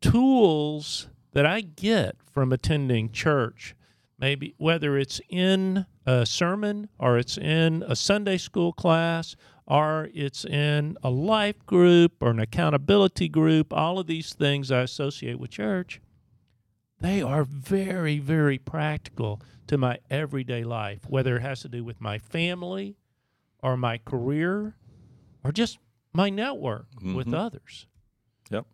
tools 0.00 1.08
that 1.32 1.46
I 1.46 1.60
get 1.60 2.16
from 2.30 2.52
attending 2.52 3.10
church 3.10 3.74
maybe 4.22 4.54
whether 4.56 4.96
it's 4.96 5.20
in 5.28 5.84
a 6.06 6.24
sermon 6.24 6.88
or 6.98 7.18
it's 7.18 7.36
in 7.36 7.84
a 7.88 7.96
Sunday 7.96 8.38
school 8.38 8.72
class 8.72 9.34
or 9.66 10.08
it's 10.14 10.44
in 10.44 10.96
a 11.02 11.10
life 11.10 11.66
group 11.66 12.12
or 12.22 12.30
an 12.30 12.38
accountability 12.38 13.28
group, 13.28 13.72
all 13.72 13.98
of 13.98 14.06
these 14.06 14.32
things 14.32 14.70
I 14.70 14.82
associate 14.82 15.40
with 15.40 15.50
church, 15.50 16.00
they 17.02 17.20
are 17.22 17.44
very, 17.44 18.18
very 18.18 18.58
practical 18.58 19.40
to 19.66 19.76
my 19.78 19.98
everyday 20.10 20.64
life, 20.64 21.00
whether 21.08 21.36
it 21.36 21.42
has 21.42 21.60
to 21.62 21.68
do 21.68 21.84
with 21.84 22.00
my 22.00 22.18
family 22.18 22.96
or 23.62 23.76
my 23.76 23.98
career 23.98 24.76
or 25.44 25.52
just 25.52 25.78
my 26.12 26.30
network 26.30 26.86
with 27.02 27.26
Mhm. 27.28 27.34
others. 27.34 27.86
Yep. 28.50 28.66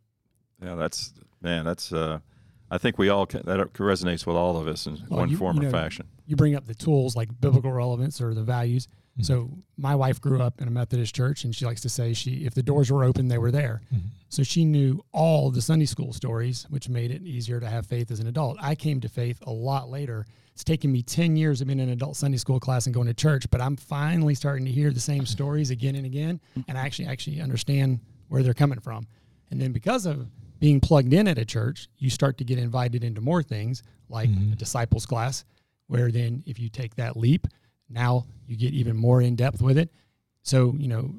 Yeah, 0.63 0.75
that's 0.75 1.13
man. 1.41 1.65
That's 1.65 1.93
uh, 1.93 2.19
I 2.71 2.79
think 2.79 2.99
we 2.99 3.09
all 3.09 3.27
can, 3.27 3.43
that 3.47 3.73
resonates 3.75 4.27
with 4.27 4.37
all 4.37 4.57
of 4.57 4.67
us 4.69 4.87
in 4.87 4.99
Well, 5.09 5.21
one 5.21 5.31
you- 5.31 5.37
form 5.37 5.57
you 5.57 5.63
or 5.63 5.65
know, 5.67 5.71
fashion. 5.71 6.09
You 6.29 6.37
bring 6.37 6.55
up 6.55 6.67
the 6.67 6.75
tools 6.75 7.17
like 7.17 7.29
biblical 7.41 7.73
relevance 7.73 8.21
or 8.21 8.35
the 8.35 8.43
values. 8.45 8.87
Mhm. 9.19 9.25
So 9.25 9.59
my 9.77 9.95
wife 9.97 10.21
grew 10.21 10.41
up 10.43 10.61
in 10.61 10.69
a 10.69 10.71
Methodist 10.71 11.15
church, 11.15 11.43
and 11.45 11.57
she 11.57 11.65
likes 11.65 11.81
to 11.81 11.89
say 11.89 12.13
she 12.13 12.45
if 12.45 12.55
the 12.55 12.63
doors 12.63 12.93
were 12.93 13.03
open, 13.03 13.27
they 13.29 13.39
were 13.39 13.51
there. 13.51 13.81
Mhm. 13.93 14.03
So 14.29 14.43
she 14.43 14.65
knew 14.65 15.03
all 15.13 15.51
the 15.51 15.63
Sunday 15.63 15.87
school 15.87 16.13
stories, 16.13 16.67
which 16.69 16.89
made 16.89 17.11
it 17.11 17.23
easier 17.23 17.59
to 17.61 17.69
have 17.69 17.87
faith 17.87 18.11
as 18.11 18.21
an 18.21 18.27
adult. 18.27 18.59
I 18.61 18.75
came 18.75 19.01
to 19.01 19.09
faith 19.09 19.39
a 19.47 19.51
lot 19.51 19.89
later. 19.91 20.27
It's 20.53 20.63
taken 20.65 20.93
me 20.93 21.03
ten 21.03 21.35
years 21.37 21.61
of 21.63 21.67
being 21.69 21.79
in 21.81 21.87
an 21.89 21.93
adult 21.95 22.17
Sunday 22.17 22.37
school 22.37 22.61
class 22.61 22.87
and 22.87 22.95
going 22.95 23.07
to 23.07 23.15
church, 23.15 23.49
but 23.51 23.61
I'm 23.63 23.77
finally 23.77 24.35
starting 24.35 24.67
to 24.67 24.73
hear 24.73 24.93
the 24.93 25.01
same 25.01 25.25
stories 25.37 25.71
again 25.71 25.95
and 25.97 26.05
again, 26.05 26.41
and 26.69 26.77
I 26.77 26.83
actually 26.83 27.07
actually 27.09 27.41
understand 27.41 28.01
where 28.29 28.43
they're 28.43 28.55
coming 28.55 28.81
from. 28.81 29.07
And 29.51 29.59
then 29.61 29.73
because 29.73 30.05
of 30.05 30.29
being 30.61 30.79
plugged 30.81 31.13
in 31.15 31.27
at 31.27 31.39
a 31.39 31.45
church, 31.45 31.89
you 31.99 32.11
start 32.11 32.37
to 32.39 32.45
get 32.45 32.59
invited 32.59 33.03
into 33.03 33.21
more 33.23 33.43
things 33.43 33.83
like 34.11 34.29
Mhm. 34.29 34.53
a 34.53 34.57
disciples 34.57 35.07
class, 35.07 35.45
where 35.89 36.11
then 36.11 36.45
if 36.47 36.59
you 36.59 36.69
take 36.69 36.95
that 36.97 37.17
leap, 37.17 37.47
now 37.91 38.27
you 38.47 38.57
get 38.57 38.73
even 38.73 38.97
more 38.97 39.21
in 39.21 39.35
depth 39.35 39.61
with 39.61 39.77
it. 39.77 39.91
So, 40.43 40.75
you 40.79 40.89
know, 40.89 41.15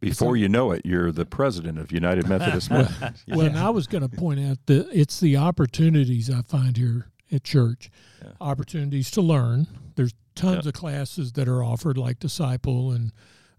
Before 0.00 0.36
you 0.36 0.48
know 0.48 0.72
it, 0.72 0.82
you're 0.84 1.10
the 1.10 1.26
president 1.26 1.78
of 1.78 1.90
United 1.90 2.28
Methodist 2.28 2.70
Men. 2.70 2.88
Well, 3.28 3.40
and 3.40 3.58
I 3.58 3.70
was 3.70 3.86
going 3.86 4.08
to 4.08 4.14
point 4.14 4.40
out 4.40 4.58
that 4.66 4.88
it's 4.92 5.20
the 5.20 5.36
opportunities 5.36 6.30
I 6.30 6.42
find 6.42 6.76
here 6.76 7.08
at 7.32 7.44
church. 7.44 7.90
Yeah. 8.22 8.32
Opportunities 8.40 9.10
to 9.12 9.22
learn. 9.22 9.66
There's 9.96 10.14
tons 10.34 10.66
of 10.66 10.72
classes 10.72 11.32
that 11.32 11.48
are 11.48 11.62
offered, 11.62 11.98
like 11.98 12.18
disciple 12.20 12.92
and 12.92 13.12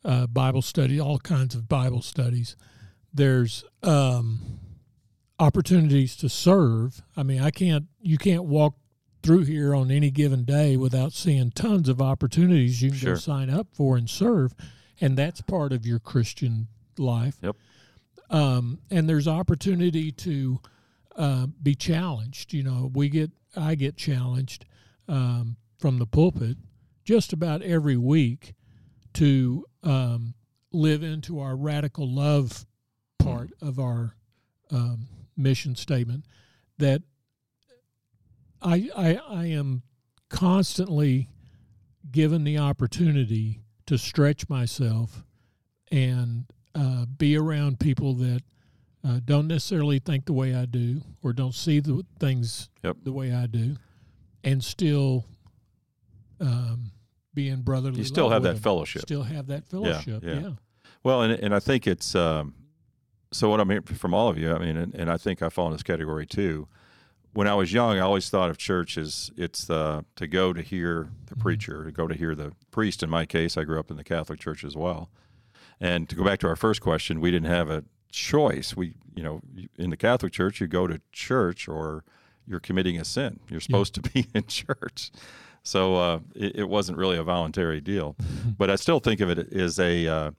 uh, 0.04 0.28
Bible 0.28 0.62
study, 0.62 1.00
all 1.00 1.20
kinds 1.20 1.56
of 1.56 1.68
Bible 1.68 2.01
studies. 2.01 2.56
There's 3.13 3.63
um, 3.84 4.60
opportunities 5.39 6.16
to 6.18 6.30
serve. 6.30 7.01
I 7.18 7.24
mean, 7.24 7.42
I 7.42 7.51
can't. 7.51 7.86
You 8.01 8.18
can't 8.18 8.46
walk 8.46 8.75
through 9.22 9.44
here 9.44 9.76
on 9.76 9.92
any 9.92 10.10
given 10.12 10.44
day 10.44 10.78
without 10.78 11.14
seeing 11.14 11.52
tons 11.52 11.90
of 11.90 12.02
opportunities 12.02 12.82
you 12.82 12.90
can 12.90 13.00
Sure. 13.00 13.14
go 13.14 13.20
sign 13.20 13.50
up 13.50 13.68
for 13.74 13.98
and 13.98 14.10
serve, 14.10 14.54
and 15.02 15.18
that's 15.18 15.42
part 15.42 15.74
of 15.74 15.86
your 15.86 16.00
Christian 16.00 16.68
life. 16.98 17.38
Yep. 17.42 17.56
Um, 18.30 18.80
and 18.92 19.10
there's 19.10 19.28
opportunity 19.28 20.12
to 20.12 20.60
uh, 21.16 21.48
be 21.62 21.76
challenged. 21.76 22.54
You 22.54 22.64
know, 22.64 22.92
we 22.94 23.10
get 23.10 23.32
I 23.56 23.76
get 23.76 23.98
challenged 23.98 24.66
um, 25.08 25.58
from 25.80 25.98
the 25.98 26.06
pulpit 26.06 26.58
just 27.04 27.34
about 27.34 27.62
every 27.64 27.98
week 27.98 28.54
to 29.14 29.66
um, 29.84 30.36
live 30.72 31.02
into 31.02 31.40
our 31.40 31.56
radical 31.56 32.08
love 32.08 32.66
part 33.18 33.50
of 33.62 33.80
our 33.80 34.16
um, 34.72 35.08
mission 35.36 35.76
statement 35.76 36.26
that 36.78 37.02
I, 38.62 38.89
I 38.96 39.16
I 39.30 39.46
am 39.46 39.84
constantly 40.30 41.30
given 42.12 42.44
the 42.44 42.58
opportunity 42.58 43.62
to 43.86 43.98
stretch 43.98 44.50
myself 44.50 45.24
and 45.92 46.46
uh, 46.75 47.06
be 47.06 47.36
around 47.38 47.80
people 47.80 48.13
that 48.16 48.42
uh, 49.04 49.20
don't 49.24 49.48
necessarily 49.48 50.00
think 50.00 50.25
the 50.25 50.34
way 50.34 50.54
I 50.54 50.66
do 50.66 51.01
or 51.24 51.34
don't 51.34 51.56
see 51.56 51.80
the 51.80 52.04
things 52.20 52.70
Yep. 52.84 52.98
the 53.04 53.12
way 53.13 53.34
I 53.34 53.48
do, 53.48 53.75
and 54.44 54.63
still 54.63 55.25
um, 56.39 56.92
be 57.34 57.50
in 57.50 57.62
brotherly. 57.62 58.00
You 58.00 58.04
still 58.04 58.30
have 58.30 58.44
that 58.44 58.54
them. 58.54 58.62
fellowship. 58.62 59.01
Still 59.04 59.24
have 59.24 59.48
that 59.48 59.68
fellowship. 59.68 60.24
yeah. 60.24 60.39
yeah. 60.39 60.50
Well, 61.04 61.22
and 61.22 61.34
and 61.34 61.56
I 61.56 61.60
think 61.60 61.88
it's 61.88 62.13
um, 62.16 62.54
so. 63.32 63.50
What 63.50 63.60
I'm 63.60 63.70
hearing 63.70 63.84
from 63.84 64.13
all 64.13 64.28
of 64.28 64.38
you, 64.38 64.54
I 64.54 64.60
mean, 64.60 64.75
and, 64.78 64.94
and 64.94 65.10
I 65.10 65.18
think 65.18 65.42
I 65.42 65.50
fall 65.50 65.68
in 65.68 65.74
this 65.74 65.84
category 65.84 66.25
too. 66.25 66.68
When 67.34 67.48
I 67.48 67.54
was 67.54 67.72
young, 67.72 67.98
I 67.98 68.02
always 68.02 68.30
thought 68.30 68.50
of 68.50 68.58
church 68.58 68.98
as 68.98 69.32
it's 69.38 69.70
uh, 69.70 70.02
to 70.16 70.28
go 70.28 70.52
to 70.54 70.62
hear 70.62 71.10
the 71.28 71.36
Mm-hmm. 71.36 71.42
preacher, 71.42 71.84
to 71.86 71.92
go 71.92 72.08
to 72.08 72.16
hear 72.16 72.34
the 72.36 72.54
priest. 72.72 73.04
In 73.04 73.10
my 73.10 73.26
case, 73.26 73.56
I 73.56 73.64
grew 73.64 73.80
up 73.80 73.92
in 73.92 73.98
the 73.98 74.04
Catholic 74.04 74.40
Church 74.40 74.64
as 74.64 74.76
well. 74.76 75.10
And 75.80 76.10
to 76.10 76.16
go 76.16 76.24
back 76.24 76.40
to 76.40 76.48
our 76.48 76.56
first 76.56 76.82
question, 76.82 77.22
we 77.22 77.32
didn't 77.32 77.50
have 77.50 77.70
a 77.70 77.84
choice. 78.12 78.76
We, 78.76 78.96
you 79.16 79.24
know, 79.24 79.42
in 79.78 79.92
the 79.92 79.96
Catholic 79.98 80.34
Church, 80.34 80.60
you 80.60 80.68
go 80.68 80.88
to 80.88 81.00
church 81.12 81.68
or 81.68 82.04
you're 82.48 82.60
committing 82.60 83.00
a 83.00 83.06
sin. 83.06 83.40
You're 83.50 83.62
supposed 83.62 83.94
to 83.94 84.02
be 84.14 84.28
in 84.34 84.46
church. 84.48 85.12
So 85.64 85.96
uh, 85.98 86.20
it, 86.36 86.56
it 86.62 86.70
wasn't 86.70 86.98
really 86.98 87.18
a 87.18 87.24
voluntary 87.24 87.80
deal. 87.80 88.16
But 88.58 88.70
I 88.72 88.76
still 88.76 89.00
think 89.00 89.22
of 89.22 89.30
it 89.30 89.54
as 89.54 89.80
a. 89.80 90.08
Uh, 90.08 90.32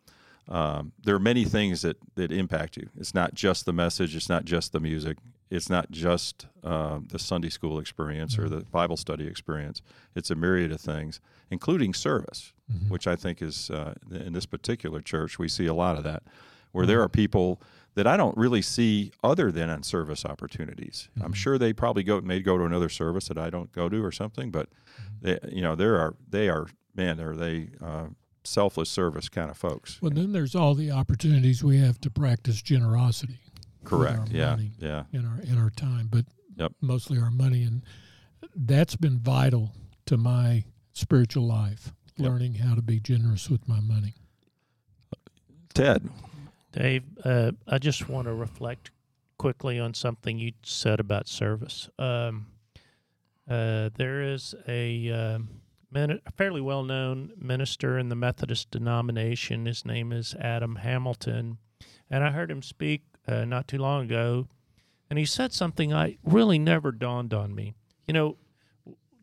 um, 0.49 0.91
there 1.05 1.15
are 1.15 1.21
many 1.21 1.45
things 1.45 1.83
that 1.83 1.97
that 2.17 2.33
impact 2.33 2.77
you. 2.77 2.89
It's 2.99 3.15
not 3.15 3.35
just 3.35 3.65
the 3.65 3.73
message. 3.73 4.17
It's 4.17 4.29
not 4.29 4.45
just 4.45 4.73
the 4.73 4.81
music. 4.81 5.19
It's 5.51 5.69
not 5.69 5.91
just 5.91 6.47
uh, 6.63 7.01
the 7.05 7.19
Sunday 7.19 7.49
school 7.51 7.79
experience 7.81 8.39
or 8.39 8.49
the 8.49 8.65
Bible 8.65 8.97
study 8.97 9.27
experience. 9.27 9.83
It's 10.15 10.31
a 10.31 10.37
myriad 10.37 10.71
of 10.71 10.81
things, 10.81 11.21
including 11.51 11.93
service, 11.93 12.53
which 12.89 13.09
I 13.09 13.17
think 13.17 13.43
is 13.43 13.69
uh, 13.69 13.95
in 14.11 14.33
this 14.33 14.47
particular 14.47 15.01
church 15.01 15.39
we 15.41 15.49
see 15.49 15.67
a 15.67 15.75
lot 15.75 15.97
of 15.99 16.05
that, 16.05 16.23
where 16.71 16.87
there 16.87 17.03
are 17.03 17.09
people 17.09 17.61
that 17.95 18.07
I 18.07 18.17
don't 18.17 18.37
really 18.37 18.63
see 18.63 19.11
other 19.25 19.51
than 19.51 19.69
on 19.69 19.83
service 19.83 20.25
opportunities. 20.25 21.09
I'm 21.21 21.33
sure 21.33 21.59
they 21.59 21.73
probably 21.73 22.05
go 22.05 22.21
may 22.21 22.41
go 22.41 22.57
to 22.57 22.65
another 22.65 22.89
service 22.89 23.27
that 23.27 23.39
I 23.39 23.51
don't 23.51 23.73
go 23.73 23.89
to 23.89 24.05
or 24.05 24.13
something, 24.13 24.53
but 24.53 24.69
they, 25.21 25.39
you 25.49 25.63
know, 25.63 25.75
there 25.75 25.99
are 25.99 26.15
they 26.29 26.49
are 26.49 26.69
man, 26.95 27.17
they're 27.17 27.35
they 27.35 27.71
uh, 27.83 28.07
selfless 28.45 28.89
service 28.89 29.29
kind 29.29 29.51
of 29.51 29.57
folks. 29.57 30.01
Well, 30.01 30.13
then 30.13 30.33
there's 30.33 30.55
all 30.55 30.75
the 30.75 30.93
opportunities 30.93 31.65
we 31.65 31.79
have 31.79 32.01
to 32.03 32.11
practice 32.11 32.63
generosity. 32.63 33.39
With 33.83 33.93
our 33.93 33.99
Correct. 33.99 34.29
Yeah. 34.31 34.51
money 34.51 34.73
Yeah. 34.79 35.05
In 35.13 35.27
our 35.27 35.41
in 35.41 35.59
our 35.59 35.71
time, 35.71 36.09
but 36.11 36.25
Yep. 36.57 36.73
mostly 36.81 37.19
our 37.19 37.31
money, 37.31 37.63
and 37.63 37.83
that's 38.55 38.97
been 38.97 39.19
vital 39.19 39.73
to 40.07 40.17
my 40.17 40.65
spiritual 40.93 41.47
life. 41.47 41.93
Yep. 42.17 42.29
Learning 42.31 42.55
how 42.55 42.75
to 42.75 42.83
be 42.83 43.01
generous 43.01 43.49
with 43.49 43.67
my 43.69 43.81
money. 43.81 44.15
Ted. 45.75 46.09
Dave, 46.73 47.05
uh, 47.25 47.53
I 47.67 47.79
just 47.79 48.09
want 48.09 48.27
to 48.27 48.35
reflect 48.35 48.91
quickly 49.39 49.79
on 49.79 49.95
something 49.95 50.39
you 50.39 50.53
said 50.63 51.01
about 51.01 51.29
service. 51.29 51.89
Um, 51.99 52.47
uh, 53.49 53.91
there 53.97 54.23
is 54.23 54.55
a 54.69 55.11
um 55.11 55.49
min- 55.91 56.21
a 56.27 56.31
fairly 56.33 56.61
well 56.61 56.83
known 56.85 57.33
minister 57.37 57.99
in 57.99 58.09
the 58.11 58.15
Methodist 58.17 58.71
denomination. 58.71 59.67
His 59.67 59.85
name 59.85 60.13
is 60.13 60.35
Adam 60.35 60.77
Hamilton. 60.77 61.59
And 62.11 62.23
I 62.25 62.31
heard 62.33 62.51
him 62.51 62.63
speak 62.63 63.03
uh, 63.31 63.45
not 63.45 63.69
too 63.69 63.79
long 63.79 64.05
ago. 64.05 64.49
And 65.09 65.19
he 65.19 65.25
said 65.25 65.53
something 65.53 65.93
I 65.93 66.19
really 66.25 66.59
never 66.59 66.93
dawned 66.93 67.35
on 67.35 67.55
me. 67.55 67.75
You 68.07 68.15
know, 68.15 68.37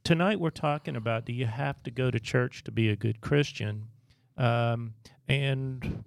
tonight 0.04 0.40
we're 0.40 0.50
talking 0.50 0.96
about 0.96 1.26
do 1.26 1.34
you 1.34 1.46
have 1.46 1.82
to 1.84 1.92
go 1.92 2.12
to 2.12 2.20
church 2.20 2.64
to 2.66 2.72
be 2.72 2.90
a 2.90 2.96
good 2.96 3.22
Christian? 3.22 3.88
Um, 4.38 4.94
and 5.28 6.04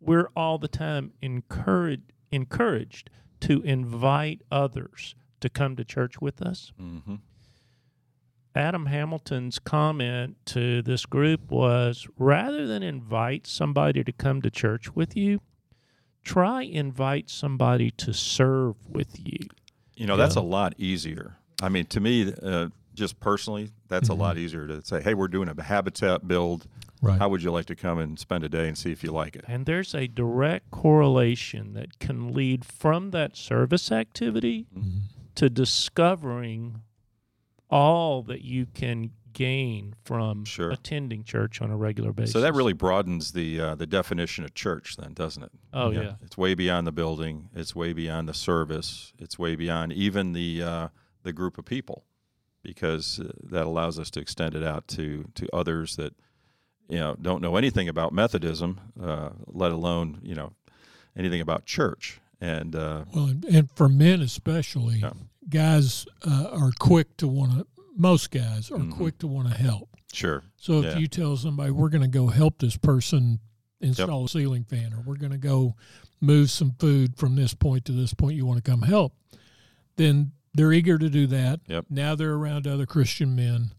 we're 0.00 0.30
all 0.36 0.58
the 0.58 0.68
time 0.68 1.12
encouraged 1.20 2.12
encouraged 2.30 3.10
to 3.40 3.60
invite 3.62 4.40
others 4.50 5.14
to 5.40 5.50
come 5.50 5.76
to 5.76 5.84
church 5.84 6.20
with 6.20 6.40
us. 6.40 6.72
Mm-hmm. 6.80 7.16
Adam 8.54 8.86
Hamilton's 8.86 9.58
comment 9.58 10.36
to 10.46 10.82
this 10.82 11.04
group 11.06 11.50
was 11.50 12.06
rather 12.18 12.66
than 12.66 12.82
invite 12.82 13.46
somebody 13.46 14.04
to 14.04 14.12
come 14.12 14.40
to 14.42 14.50
church 14.50 14.94
with 14.94 15.16
you, 15.16 15.40
try 16.22 16.62
invite 16.62 17.28
somebody 17.30 17.90
to 17.92 18.12
serve 18.12 18.76
with 18.88 19.18
you. 19.18 19.38
You 19.96 20.06
know, 20.06 20.16
that's 20.16 20.36
a 20.36 20.40
lot 20.40 20.74
easier. 20.78 21.36
I 21.62 21.68
mean, 21.68 21.86
to 21.86 22.00
me, 22.00 22.32
uh, 22.42 22.68
just 22.94 23.20
personally, 23.20 23.70
that's 23.88 24.08
Mhm. 24.08 24.12
a 24.12 24.14
lot 24.14 24.38
easier 24.38 24.66
to 24.66 24.84
say, 24.84 25.02
hey, 25.02 25.14
we're 25.14 25.28
doing 25.28 25.48
a 25.48 25.62
habitat 25.62 26.26
build. 26.26 26.66
Right. 27.00 27.18
How 27.18 27.28
would 27.28 27.42
you 27.42 27.50
like 27.50 27.66
to 27.66 27.74
come 27.74 27.98
and 27.98 28.18
spend 28.18 28.44
a 28.44 28.48
day 28.48 28.68
and 28.68 28.76
see 28.78 28.92
if 28.92 29.02
you 29.02 29.10
like 29.12 29.34
it? 29.34 29.44
And 29.48 29.66
there's 29.66 29.94
a 29.94 30.06
direct 30.06 30.70
correlation 30.70 31.72
that 31.74 31.98
can 31.98 32.32
lead 32.32 32.64
from 32.64 33.10
that 33.10 33.36
service 33.36 33.90
activity 33.90 34.66
Mhm. 34.76 35.00
to 35.36 35.50
discovering 35.50 36.82
all 37.70 38.22
that 38.22 38.42
you 38.42 38.66
can 38.66 39.10
gain 39.32 39.94
from 40.04 40.44
Sure. 40.44 40.70
attending 40.70 41.24
church 41.24 41.60
on 41.62 41.70
a 41.70 41.76
regular 41.76 42.12
basis. 42.12 42.32
So 42.32 42.40
that 42.40 42.54
really 42.54 42.72
broadens 42.72 43.32
the 43.32 43.60
uh, 43.60 43.74
the 43.74 43.86
definition 43.86 44.44
of 44.44 44.54
church, 44.54 44.96
then, 44.96 45.14
doesn't 45.14 45.42
it? 45.42 45.52
Oh, 45.72 45.90
You 45.90 45.96
know, 45.96 46.02
yeah. 46.02 46.14
it's 46.22 46.36
way 46.38 46.54
beyond 46.54 46.86
the 46.86 46.92
building. 46.92 47.48
It's 47.54 47.74
way 47.74 47.92
beyond 47.92 48.28
the 48.28 48.34
service. 48.34 49.12
It's 49.18 49.38
way 49.38 49.56
beyond 49.56 49.92
even 49.92 50.32
the 50.32 50.62
uh, 50.62 50.88
the 51.22 51.32
group 51.32 51.58
of 51.58 51.64
people, 51.64 52.04
because 52.62 53.20
uh, 53.20 53.32
that 53.44 53.66
allows 53.66 53.98
us 53.98 54.10
to 54.10 54.20
extend 54.20 54.54
it 54.54 54.62
out 54.62 54.88
to 54.88 55.24
to 55.34 55.48
others 55.52 55.96
that 55.96 56.14
you 56.88 56.98
know 56.98 57.16
don't 57.20 57.40
know 57.40 57.56
anything 57.56 57.88
about 57.88 58.12
Methodism, 58.12 58.80
uh, 59.02 59.30
let 59.46 59.72
alone 59.72 60.18
you 60.22 60.34
know 60.34 60.52
anything 61.16 61.40
about 61.40 61.64
church. 61.66 62.20
And 62.40 62.74
uh, 62.74 63.04
Well, 63.14 63.26
and, 63.26 63.44
and 63.44 63.70
for 63.70 63.88
men 63.88 64.20
especially, 64.20 64.96
Yeah. 64.96 65.12
guys 65.48 66.06
uh, 66.26 66.48
are 66.50 66.72
quick 66.78 67.16
to 67.18 67.28
want 67.28 67.52
to. 67.52 67.66
Most 67.96 68.30
guys 68.30 68.70
are 68.70 68.78
Mhm. 68.78 68.92
quick 68.92 69.18
to 69.18 69.26
want 69.26 69.48
to 69.48 69.54
help. 69.54 69.88
sure, 70.14 70.44
So 70.56 70.80
if 70.80 70.84
Yeah. 70.84 70.98
you 70.98 71.08
tell 71.08 71.36
somebody 71.38 71.70
we're 71.70 71.88
going 71.88 72.02
to 72.02 72.08
go 72.08 72.26
help 72.26 72.58
this 72.58 72.76
person 72.76 73.40
install 73.80 74.26
a 74.26 74.28
ceiling 74.28 74.64
fan, 74.64 74.92
or 74.92 75.00
we're 75.00 75.16
going 75.16 75.32
to 75.32 75.38
go 75.38 75.74
move 76.20 76.50
some 76.50 76.72
food 76.78 77.16
from 77.16 77.34
this 77.34 77.54
point 77.54 77.84
to 77.86 77.92
this 77.92 78.12
point, 78.14 78.36
you 78.36 78.44
want 78.46 78.62
to 78.62 78.70
come 78.70 78.82
help, 78.82 79.14
then 79.96 80.32
they're 80.54 80.72
eager 80.72 80.98
to 80.98 81.08
do 81.08 81.26
that. 81.28 81.60
Yep. 81.66 81.86
Now 81.90 82.14
they're 82.14 82.34
around 82.34 82.66
other 82.66 82.84
Christian 82.86 83.34
men, 83.34 83.72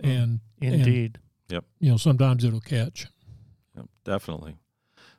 and 0.00 0.40
Indeed. 0.60 1.18
Yep. 1.48 1.64
You 1.78 1.90
know 1.90 1.96
sometimes 1.96 2.42
it'll 2.44 2.60
catch. 2.60 3.06
Yep, 3.76 3.86
definitely. 4.04 4.56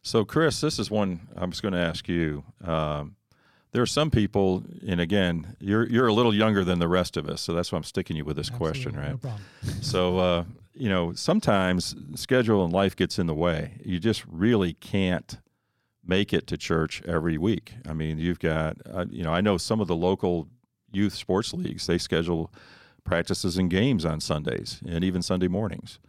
So, 0.04 0.24
Chris, 0.26 0.62
this 0.62 0.80
is 0.80 0.90
one 0.92 1.28
I 1.36 1.46
was 1.46 1.60
going 1.62 1.74
to 1.74 1.80
ask 1.80 2.08
you. 2.08 2.44
Um, 2.62 3.16
there 3.78 3.84
are 3.84 3.86
some 3.86 4.10
people, 4.10 4.64
and 4.88 5.00
again, 5.00 5.56
you're 5.60 5.88
you're 5.88 6.08
a 6.08 6.14
little 6.14 6.34
younger 6.34 6.64
than 6.64 6.80
the 6.80 6.88
rest 6.88 7.16
of 7.16 7.30
us, 7.30 7.42
so 7.42 7.54
that's 7.54 7.72
why 7.72 7.78
I'm 7.78 7.84
sticking 7.84 8.18
you 8.18 8.26
with 8.26 8.36
this 8.36 8.50
question, 8.50 8.96
right? 8.96 9.12
No 9.12 9.18
problem. 9.18 9.44
So, 9.82 10.18
uh, 10.18 10.46
you 10.74 10.90
know, 10.90 11.14
sometimes 11.14 11.96
schedule 12.16 12.66
and 12.66 12.74
life 12.74 12.96
gets 12.96 13.20
in 13.20 13.28
the 13.28 13.36
way. 13.36 13.80
You 13.86 14.00
just 14.00 14.26
really 14.26 14.74
can't 14.74 15.38
make 16.04 16.34
it 16.34 16.48
to 16.48 16.58
church 16.58 17.04
every 17.06 17.38
week. 17.38 17.76
I 17.88 17.94
mean, 17.94 18.18
you've 18.18 18.40
got, 18.40 18.78
uh, 18.92 19.06
you 19.12 19.22
know, 19.22 19.32
I 19.32 19.42
know 19.42 19.58
some 19.58 19.80
of 19.80 19.88
the 19.88 19.96
local 19.96 20.48
youth 20.92 21.14
sports 21.14 21.54
leagues 21.54 21.86
they 21.86 22.00
schedule 22.00 22.52
practices 23.04 23.60
and 23.60 23.70
games 23.70 24.06
on 24.06 24.22
Sundays 24.22 24.82
and 24.88 25.04
even 25.04 25.22
Sunday 25.22 25.48
mornings. 25.48 26.00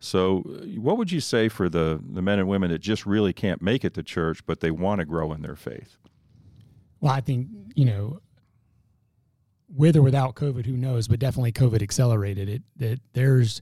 So, 0.00 0.40
what 0.76 0.98
would 0.98 1.12
you 1.12 1.20
say 1.20 1.48
for 1.48 1.68
the 1.68 2.02
the 2.04 2.20
men 2.20 2.40
and 2.40 2.48
women 2.48 2.72
that 2.72 2.80
just 2.80 3.06
really 3.06 3.32
can't 3.32 3.62
make 3.62 3.84
it 3.84 3.94
to 3.94 4.02
church, 4.02 4.44
but 4.44 4.58
they 4.58 4.72
want 4.72 4.98
to 4.98 5.04
grow 5.04 5.32
in 5.32 5.42
their 5.42 5.54
faith? 5.54 5.98
Well, 7.02 7.12
I 7.12 7.20
think 7.20 7.48
you 7.74 7.84
know, 7.84 8.20
with 9.68 9.96
or 9.96 10.02
without 10.02 10.34
COVID, 10.34 10.64
who 10.64 10.76
knows? 10.76 11.08
But 11.08 11.18
definitely, 11.18 11.52
COVID 11.52 11.82
accelerated 11.82 12.48
it. 12.48 12.62
That 12.76 13.00
there's 13.12 13.60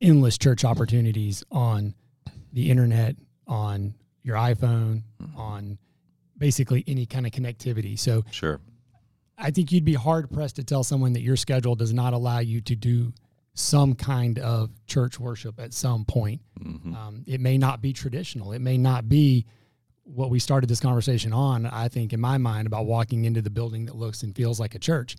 endless 0.00 0.36
church 0.36 0.64
opportunities 0.64 1.42
on 1.50 1.94
the 2.52 2.70
internet, 2.70 3.16
on 3.46 3.94
your 4.22 4.36
iPhone, 4.36 5.02
on 5.36 5.78
basically 6.36 6.82
any 6.88 7.06
kind 7.06 7.24
of 7.24 7.32
connectivity. 7.32 7.96
So 7.98 8.24
Sure. 8.32 8.60
I 9.38 9.50
think 9.52 9.70
you'd 9.72 9.84
be 9.84 9.94
hard 9.94 10.30
pressed 10.30 10.56
to 10.56 10.64
tell 10.64 10.82
someone 10.84 11.12
that 11.12 11.22
your 11.22 11.36
schedule 11.36 11.76
does 11.76 11.92
not 11.94 12.12
allow 12.12 12.40
you 12.40 12.60
to 12.62 12.74
do 12.74 13.12
some 13.54 13.94
kind 13.94 14.38
of 14.40 14.70
church 14.86 15.20
worship 15.20 15.60
at 15.60 15.72
some 15.72 16.04
point. 16.04 16.40
hmm 16.60 16.94
Um, 16.94 17.24
it 17.26 17.40
may 17.40 17.58
not 17.58 17.80
be 17.80 17.92
traditional. 17.92 18.52
It 18.52 18.60
may 18.60 18.76
not 18.76 19.08
be 19.08 19.46
what 20.04 20.30
we 20.30 20.38
started 20.38 20.68
this 20.68 20.80
conversation 20.80 21.32
on. 21.32 21.66
I 21.66 21.88
think, 21.88 22.12
in 22.12 22.20
my 22.20 22.38
mind, 22.38 22.66
about 22.66 22.86
walking 22.86 23.24
into 23.24 23.42
the 23.42 23.50
building 23.50 23.86
that 23.86 23.96
looks 23.96 24.22
and 24.22 24.34
feels 24.34 24.58
like 24.60 24.74
a 24.74 24.78
church. 24.78 25.16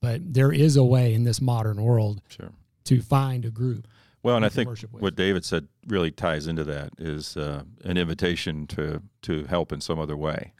But 0.00 0.32
there 0.34 0.52
is 0.52 0.76
a 0.76 0.84
way 0.84 1.14
in 1.14 1.24
this 1.24 1.40
modern 1.40 1.82
world 1.82 2.22
Sure. 2.28 2.50
to 2.84 3.00
find 3.02 3.44
a 3.44 3.50
group. 3.50 3.86
Well, 4.22 4.36
and 4.36 4.44
I 4.44 4.50
think 4.50 4.68
what 4.92 5.14
David 5.16 5.44
said 5.44 5.66
really 5.86 6.10
ties 6.10 6.46
into 6.46 6.64
that 6.64 6.90
is 6.98 7.36
uh, 7.36 7.62
an 7.84 7.96
invitation 7.96 8.66
to 8.68 9.02
to 9.22 9.44
help 9.46 9.72
in 9.72 9.80
some 9.80 9.98
other 9.98 10.16
way, 10.16 10.52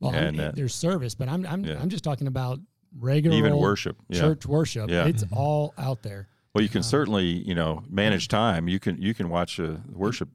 Well, 0.00 0.12
And, 0.12 0.40
uh, 0.40 0.52
there's 0.54 0.74
service, 0.74 1.14
but 1.14 1.28
I'm 1.28 1.46
I'm, 1.46 1.64
yeah. 1.64 1.78
I'm 1.80 1.88
just 1.88 2.02
talking 2.04 2.26
about 2.26 2.58
regular 2.98 3.36
even 3.36 3.56
worship. 3.56 3.96
Yeah. 4.08 4.20
church 4.20 4.46
worship. 4.46 4.90
Yeah. 4.90 5.06
It's 5.06 5.22
Mhm. 5.24 5.36
all 5.36 5.74
out 5.78 6.02
there. 6.02 6.26
Well, 6.54 6.62
you 6.62 6.68
can 6.68 6.78
um, 6.78 6.84
certainly 6.84 7.24
you 7.24 7.54
know 7.54 7.82
manage 7.88 8.28
time. 8.28 8.68
You 8.68 8.78
can 8.78 9.00
you 9.00 9.14
can 9.14 9.28
watch 9.28 9.58
uh, 9.58 9.76
worship 9.92 10.28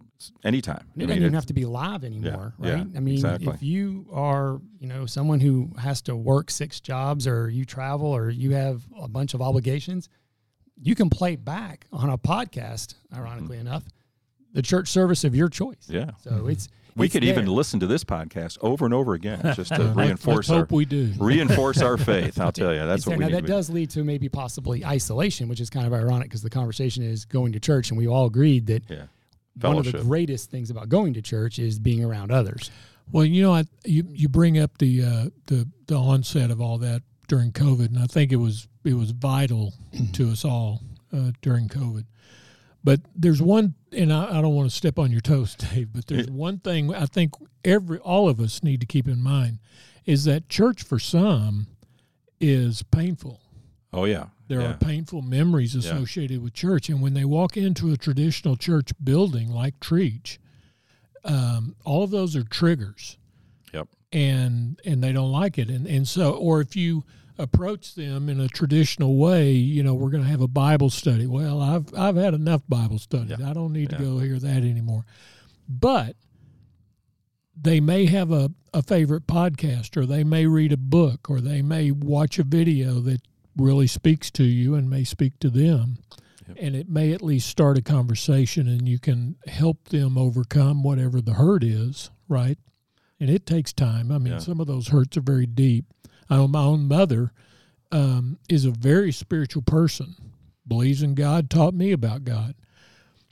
anytime. 0.43 0.85
It 0.95 1.03
I 1.03 1.05
doesn't 1.05 1.09
mean, 1.09 1.17
even 1.23 1.33
have 1.33 1.45
to 1.45 1.53
be 1.53 1.65
live 1.65 2.03
anymore, 2.03 2.53
yeah, 2.59 2.73
right? 2.73 2.87
I 2.95 2.99
mean, 2.99 3.15
exactly. 3.15 3.53
if 3.53 3.63
you 3.63 4.05
are, 4.11 4.59
you 4.79 4.87
know, 4.87 5.05
someone 5.05 5.39
who 5.39 5.71
has 5.79 6.01
to 6.03 6.15
work 6.15 6.51
six 6.51 6.79
jobs 6.81 7.25
or 7.25 7.49
you 7.49 7.63
travel 7.63 8.07
or 8.07 8.29
you 8.29 8.51
have 8.51 8.83
a 8.99 9.07
bunch 9.07 9.33
of 9.33 9.41
obligations, 9.41 10.09
you 10.81 10.95
can 10.95 11.09
play 11.09 11.35
back 11.37 11.87
on 11.93 12.09
a 12.09 12.17
podcast, 12.17 12.95
ironically 13.13 13.57
enough, 13.57 13.85
the 14.51 14.61
church 14.61 14.89
service 14.89 15.23
of 15.23 15.35
your 15.35 15.47
choice. 15.47 15.87
Mm-hmm. 15.87 15.95
yeah. 15.95 16.11
So 16.21 16.47
it's 16.47 16.67
We 16.99 17.05
it's 17.07 17.13
could 17.13 17.23
even 17.23 17.47
listen 17.47 17.79
to 17.79 17.87
this 17.87 18.03
podcast 18.03 18.57
over 18.61 18.85
and 18.85 18.93
over 18.93 19.13
again 19.13 19.41
just 19.55 19.73
to 19.75 19.83
reinforce 19.95 20.49
let's 20.49 20.49
our 20.51 20.57
hope 20.59 20.71
we 20.71 20.85
do. 20.85 21.13
reinforce 21.19 21.81
our 21.81 21.97
faith. 21.97 22.39
I'll 22.39 22.51
tell 22.51 22.73
you, 22.73 22.79
that's 22.85 22.99
It's 23.01 23.07
what 23.07 23.11
there. 23.11 23.17
we 23.19 23.23
now 23.25 23.27
need 23.29 23.35
that 23.35 23.41
to 23.41 23.47
be. 23.47 23.53
does 23.53 23.69
lead 23.69 23.89
to 23.91 24.03
maybe 24.03 24.29
possibly 24.29 24.85
isolation, 24.85 25.47
which 25.47 25.59
is 25.61 25.69
kind 25.69 25.87
of 25.87 25.93
ironic 25.93 26.27
because 26.29 26.41
the 26.41 26.49
conversation 26.49 27.03
is 27.03 27.25
going 27.25 27.51
to 27.53 27.59
church, 27.59 27.89
and 27.89 27.97
we 27.97 28.07
all 28.07 28.25
agreed 28.27 28.67
that 28.67 28.83
Yeah. 28.89 29.03
one 29.61 29.77
of 29.77 29.91
the 29.91 29.99
greatest 30.03 30.51
things 30.51 30.69
about 30.69 30.89
going 30.89 31.13
to 31.15 31.21
church 31.21 31.57
is 31.59 31.79
being 31.79 32.03
around 32.03 32.31
others. 32.31 32.69
Well, 33.11 33.25
you 33.25 33.41
know, 33.41 33.53
I, 33.55 33.63
you 33.85 34.05
you 34.09 34.29
bring 34.29 34.59
up 34.59 34.77
the 34.77 35.03
uh, 35.03 35.25
the 35.47 35.67
the 35.87 35.95
onset 35.97 36.51
of 36.51 36.61
all 36.61 36.77
that 36.79 37.01
during 37.27 37.51
COVID, 37.51 37.87
and 37.87 37.97
I 37.99 38.05
think 38.05 38.31
it 38.31 38.35
was 38.37 38.67
it 38.83 38.93
was 38.93 39.11
vital 39.11 39.73
to 40.13 40.29
us 40.29 40.45
all 40.45 40.81
uh, 41.11 41.31
during 41.41 41.67
COVID. 41.69 42.05
But 42.83 43.01
there's 43.15 43.41
one, 43.41 43.75
and 43.91 44.11
I, 44.13 44.39
I 44.39 44.41
don't 44.41 44.55
want 44.55 44.69
to 44.69 44.75
step 44.75 44.97
on 44.97 45.11
your 45.11 45.21
toes, 45.21 45.55
Dave. 45.73 45.89
But 45.93 46.07
there's 46.07 46.27
one 46.27 46.59
thing 46.59 46.93
I 46.93 47.05
think 47.05 47.33
every 47.63 47.99
all 47.99 48.29
of 48.29 48.39
us 48.39 48.63
need 48.63 48.79
to 48.81 48.87
keep 48.87 49.07
in 49.07 49.21
mind 49.21 49.59
is 50.05 50.23
that 50.25 50.49
church 50.49 50.83
for 50.83 50.99
some 50.99 51.67
is 52.39 52.83
painful. 52.83 53.41
Oh 53.91 54.05
yeah. 54.05 54.27
There 54.47 54.61
yeah. 54.61 54.71
are 54.71 54.77
painful 54.77 55.21
memories 55.21 55.75
associated 55.75 56.41
with 56.41 56.53
church, 56.53 56.89
and 56.89 57.01
when 57.01 57.13
they 57.13 57.25
walk 57.25 57.55
into 57.55 57.91
a 57.91 57.97
traditional 57.97 58.55
church 58.55 58.91
building 59.03 59.51
like 59.51 59.79
Trietsch, 59.79 60.39
um, 61.23 61.75
all 61.85 62.03
of 62.03 62.11
those 62.11 62.35
are 62.35 62.43
triggers 62.43 63.17
Yep. 63.73 63.87
and 64.11 64.79
and 64.85 65.03
they 65.03 65.11
don't 65.11 65.31
like 65.31 65.57
it 65.59 65.69
and 65.69 65.85
and 65.85 66.07
so 66.07 66.31
or 66.31 66.61
if 66.61 66.75
you 66.75 67.03
approach 67.39 67.95
them 67.95 68.27
in 68.29 68.39
a 68.39 68.47
traditional 68.49 69.15
way 69.17 69.51
you 69.51 69.81
know 69.81 69.93
we're 69.93 70.09
going 70.09 70.21
to 70.23 70.29
have 70.29 70.41
a 70.41 70.47
bible 70.47 70.89
study 70.89 71.25
well 71.25 71.61
i've 71.61 71.85
i've 71.97 72.15
had 72.17 72.33
enough 72.33 72.61
bible 72.69 72.99
studies 72.99 73.35
Yeah. 73.39 73.49
i 73.49 73.53
don't 73.53 73.71
need 73.73 73.91
Yeah. 73.91 73.97
to 73.99 74.03
go 74.03 74.17
hear 74.19 74.37
that 74.39 74.57
anymore 74.57 75.05
but 75.67 76.15
they 77.61 77.79
may 77.79 78.05
have 78.05 78.31
a, 78.31 78.51
a 78.73 78.81
favorite 78.83 79.27
podcast 79.27 79.97
or 79.97 80.05
they 80.05 80.23
may 80.23 80.45
read 80.45 80.71
a 80.71 80.77
book 80.77 81.29
or 81.29 81.41
they 81.41 81.61
may 81.61 81.91
watch 81.91 82.39
a 82.39 82.43
video 82.43 82.99
that 83.01 83.21
really 83.57 83.87
speaks 83.87 84.31
to 84.31 84.43
you 84.43 84.75
and 84.75 84.89
may 84.89 85.03
speak 85.03 85.39
to 85.39 85.49
them 85.49 85.97
Yep. 86.47 86.57
and 86.61 86.75
it 86.75 86.89
may 86.89 87.11
at 87.13 87.21
least 87.21 87.47
start 87.47 87.77
a 87.77 87.81
conversation 87.81 88.67
and 88.67 88.89
you 88.89 88.97
can 88.97 89.35
help 89.47 89.89
them 89.89 90.17
overcome 90.17 90.81
whatever 90.83 91.21
the 91.21 91.33
hurt 91.33 91.63
is 91.63 92.09
right 92.27 92.57
and 93.19 93.29
it 93.29 93.45
takes 93.45 93.71
time. 93.73 94.11
I 94.11 94.17
mean, 94.17 94.33
Yeah. 94.33 94.39
some 94.39 94.59
of 94.61 94.65
those 94.67 94.87
hurts 94.87 95.15
are 95.17 95.21
very 95.21 95.45
deep. 95.45 95.85
I 96.29 96.35
know 96.35 96.47
my 96.47 96.61
own 96.63 96.87
mother 96.87 97.31
um, 97.91 98.37
is 98.47 98.65
a 98.65 98.71
very 98.71 99.11
spiritual 99.11 99.63
person, 99.63 100.15
believes 100.67 101.01
in 101.01 101.15
God, 101.15 101.49
taught 101.49 101.73
me 101.73 101.91
about 101.91 102.23
God, 102.23 102.55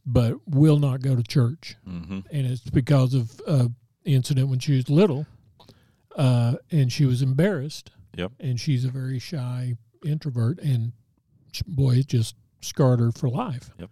but 0.05 0.35
will 0.47 0.79
not 0.79 1.01
go 1.01 1.15
to 1.15 1.23
church. 1.23 1.75
Mm-hmm. 1.87 2.19
And 2.31 2.47
it's 2.47 2.61
because 2.61 3.13
of 3.13 3.39
an 3.45 3.75
incident 4.05 4.49
when 4.49 4.59
she 4.59 4.75
was 4.75 4.89
little, 4.89 5.27
uh, 6.15 6.55
and 6.71 6.91
she 6.91 7.05
was 7.05 7.21
embarrassed. 7.21 7.91
Yep. 8.15 8.31
And 8.39 8.59
she's 8.59 8.83
a 8.83 8.89
very 8.89 9.19
shy 9.19 9.75
introvert, 10.03 10.59
and 10.59 10.93
boy, 11.67 11.97
it 11.97 12.07
just 12.07 12.35
scarred 12.61 12.99
her 12.99 13.11
for 13.11 13.29
life. 13.29 13.69
Yep. 13.77 13.91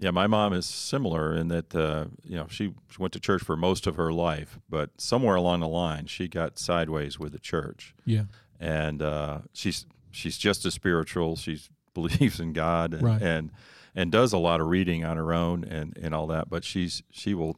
Yeah, 0.00 0.10
my 0.10 0.26
mom 0.26 0.52
is 0.52 0.66
similar 0.66 1.34
in 1.34 1.48
that 1.48 1.74
uh, 1.74 2.06
you 2.22 2.36
know 2.36 2.46
she, 2.48 2.74
she 2.90 2.98
went 2.98 3.12
to 3.14 3.20
church 3.20 3.42
for 3.42 3.56
most 3.56 3.86
of 3.86 3.96
her 3.96 4.12
life, 4.12 4.58
but 4.68 4.90
somewhere 4.98 5.36
along 5.36 5.60
the 5.60 5.68
line 5.68 6.06
she 6.06 6.28
got 6.28 6.58
sideways 6.58 7.18
with 7.18 7.32
the 7.32 7.38
church, 7.38 7.94
Yeah. 8.04 8.24
And 8.60 9.02
uh, 9.02 9.38
she's 9.52 9.86
she's 10.10 10.36
just 10.38 10.64
as 10.66 10.74
spiritual. 10.74 11.36
She 11.36 11.60
believes 11.94 12.40
in 12.40 12.52
God 12.52 12.94
and, 12.94 13.02
Right. 13.02 13.22
and 13.22 13.50
and 13.94 14.10
does 14.10 14.32
a 14.32 14.38
lot 14.38 14.60
of 14.60 14.66
reading 14.68 15.04
on 15.04 15.16
her 15.16 15.32
own 15.32 15.64
and, 15.64 15.96
and 16.00 16.14
all 16.14 16.26
that. 16.28 16.48
But 16.50 16.64
she's 16.64 17.02
she 17.10 17.34
will 17.34 17.56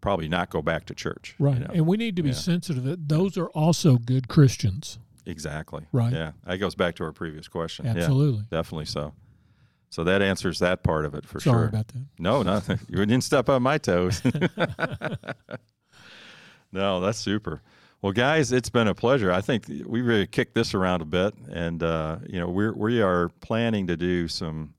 probably 0.00 0.28
not 0.28 0.50
go 0.50 0.62
back 0.62 0.84
to 0.86 0.94
church. 0.94 1.34
you 1.38 1.46
Right. 1.46 1.60
know. 1.60 1.70
And 1.72 1.86
we 1.86 1.96
need 1.96 2.16
to 2.16 2.22
be 2.22 2.30
Yeah. 2.30 2.34
sensitive 2.34 2.84
that 2.84 3.08
those 3.08 3.36
are 3.38 3.48
also 3.50 3.96
good 3.98 4.28
Christians. 4.28 4.98
Exactly. 5.26 5.86
Right. 5.92 6.12
Yeah, 6.12 6.32
that 6.44 6.58
goes 6.58 6.74
back 6.74 6.96
to 6.96 7.04
our 7.04 7.12
previous 7.12 7.46
question. 7.48 7.84
Yeah, 7.84 7.92
Absolutely. 7.96 8.44
definitely 8.50 8.86
so. 8.86 9.12
So 9.90 10.02
that 10.04 10.22
answers 10.22 10.58
that 10.60 10.82
part 10.82 11.04
of 11.04 11.14
it 11.14 11.26
for 11.26 11.38
Sorry 11.38 11.64
sure. 11.64 11.68
about 11.68 11.88
that. 11.88 12.06
No, 12.18 12.42
nothing. 12.42 12.80
You 12.88 12.96
didn't 12.96 13.20
step 13.22 13.48
on 13.50 13.62
my 13.62 13.76
toes. 13.78 14.22
no, 16.72 17.00
that's 17.00 17.18
super. 17.18 17.62
Well, 18.02 18.12
guys, 18.12 18.50
it's 18.50 18.68
been 18.68 18.88
a 18.88 18.96
pleasure. 18.96 19.30
I 19.30 19.40
think 19.40 19.68
we 19.86 20.02
really 20.02 20.26
kicked 20.26 20.54
this 20.54 20.74
around 20.74 21.02
a 21.02 21.04
bit, 21.04 21.34
and 21.48 21.80
uh, 21.84 22.18
you 22.26 22.40
know 22.40 22.48
we're 22.48 22.72
we 22.72 23.00
are 23.00 23.28
planning 23.40 23.86
to 23.86 23.96
do 23.96 24.26
some 24.26 24.74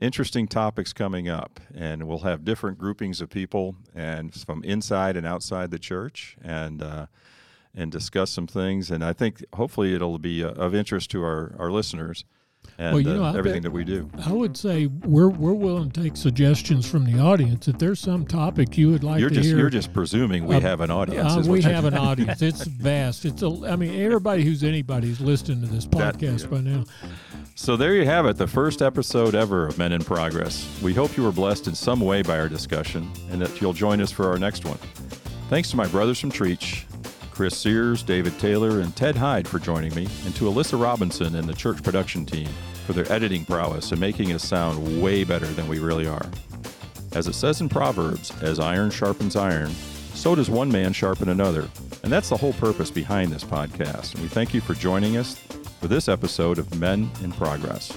interesting 0.00 0.46
topics 0.46 0.92
coming 0.92 1.28
up, 1.28 1.58
and 1.74 2.06
we'll 2.06 2.20
have 2.20 2.44
different 2.44 2.78
groupings 2.78 3.20
of 3.20 3.28
people 3.28 3.74
and 3.92 4.32
from 4.32 4.62
inside 4.62 5.16
and 5.16 5.26
outside 5.26 5.72
the 5.72 5.80
church, 5.80 6.36
and 6.40 6.80
uh, 6.80 7.06
and 7.74 7.90
discuss 7.90 8.30
some 8.30 8.46
things. 8.46 8.88
And 8.88 9.04
I 9.04 9.14
think 9.14 9.44
hopefully 9.54 9.92
it'll 9.92 10.20
be 10.20 10.44
uh, 10.44 10.50
of 10.50 10.72
interest 10.72 11.10
to 11.10 11.24
our 11.24 11.56
our 11.58 11.72
listeners 11.72 12.24
and 12.78 12.94
Well, 12.94 13.00
you 13.02 13.10
uh, 13.10 13.14
know, 13.14 13.24
I 13.24 13.36
everything 13.38 13.62
that 13.62 13.70
we 13.70 13.84
do. 13.84 14.08
I 14.26 14.32
would 14.32 14.56
say 14.56 14.86
we're 14.86 15.28
we're 15.28 15.52
willing 15.52 15.90
to 15.90 16.02
take 16.02 16.16
suggestions 16.16 16.88
from 16.90 17.04
the 17.04 17.20
audience. 17.20 17.68
If 17.68 17.78
there's 17.78 18.00
some 18.00 18.24
topic 18.26 18.78
you 18.78 18.90
would 18.90 19.04
like 19.04 19.20
You're 19.20 19.28
to 19.28 19.34
just 19.34 19.48
hear, 19.48 19.58
you're 19.58 19.70
just 19.70 19.92
presuming 19.92 20.46
we 20.46 20.56
Uh, 20.56 20.60
have 20.60 20.80
an 20.80 20.90
audience. 20.90 21.46
Uh, 21.46 21.50
we 21.50 21.60
have 21.62 21.84
an 21.84 21.94
audience. 21.94 22.40
It's 22.42 22.64
vast. 22.66 23.24
It's 23.24 23.42
a. 23.42 23.48
I 23.68 23.76
mean, 23.76 24.00
everybody 24.00 24.44
who's 24.44 24.64
anybody 24.64 25.08
who's 25.08 25.20
listening 25.20 25.60
to 25.62 25.66
this 25.66 25.84
That- 25.86 26.16
podcast 26.18 26.42
yeah. 26.44 26.46
by 26.48 26.60
now. 26.60 26.84
So 27.54 27.76
there 27.76 27.94
you 27.94 28.06
have 28.06 28.24
it, 28.24 28.38
the 28.38 28.46
first 28.46 28.80
episode 28.80 29.34
ever 29.34 29.66
of 29.66 29.76
Men 29.76 29.92
in 29.92 30.02
Progress. 30.02 30.66
We 30.82 30.94
hope 30.94 31.16
you 31.18 31.22
were 31.24 31.32
blessed 31.32 31.66
in 31.66 31.74
some 31.74 32.00
way 32.00 32.22
by 32.22 32.38
our 32.38 32.48
discussion 32.48 33.10
and 33.30 33.42
that 33.42 33.60
you'll 33.60 33.74
join 33.74 34.00
us 34.00 34.10
for 34.10 34.28
our 34.30 34.38
next 34.38 34.64
one. 34.64 34.78
Thanks 35.50 35.68
to 35.72 35.76
my 35.76 35.86
brothers 35.88 36.18
from 36.18 36.32
Trietsch, 36.32 36.84
Chris 37.40 37.56
Sears, 37.56 38.02
David 38.02 38.38
Taylor, 38.38 38.80
and 38.80 38.94
Ted 38.94 39.16
Hyde 39.16 39.48
for 39.48 39.58
joining 39.58 39.94
me, 39.94 40.06
and 40.26 40.36
to 40.36 40.44
Alyssa 40.44 40.78
Robinson 40.78 41.36
and 41.36 41.48
the 41.48 41.54
church 41.54 41.82
production 41.82 42.26
team 42.26 42.50
for 42.84 42.92
their 42.92 43.10
editing 43.10 43.46
prowess 43.46 43.92
and 43.92 43.98
making 43.98 44.30
us 44.32 44.46
sound 44.46 45.00
way 45.00 45.24
better 45.24 45.46
than 45.46 45.66
we 45.66 45.78
really 45.78 46.06
are. 46.06 46.26
As 47.14 47.28
it 47.28 47.32
says 47.32 47.62
in 47.62 47.70
Proverbs, 47.70 48.30
as 48.42 48.60
iron 48.60 48.90
sharpens 48.90 49.36
iron, 49.36 49.70
so 50.12 50.34
does 50.34 50.50
one 50.50 50.70
man 50.70 50.92
sharpen 50.92 51.30
another. 51.30 51.66
And 52.02 52.12
that's 52.12 52.28
the 52.28 52.36
whole 52.36 52.52
purpose 52.52 52.90
behind 52.90 53.32
this 53.32 53.42
podcast. 53.42 54.12
And 54.12 54.22
we 54.22 54.28
thank 54.28 54.52
you 54.52 54.60
for 54.60 54.74
joining 54.74 55.16
us 55.16 55.36
for 55.80 55.88
this 55.88 56.10
episode 56.10 56.58
of 56.58 56.78
Men 56.78 57.10
in 57.22 57.32
Progress, 57.32 57.88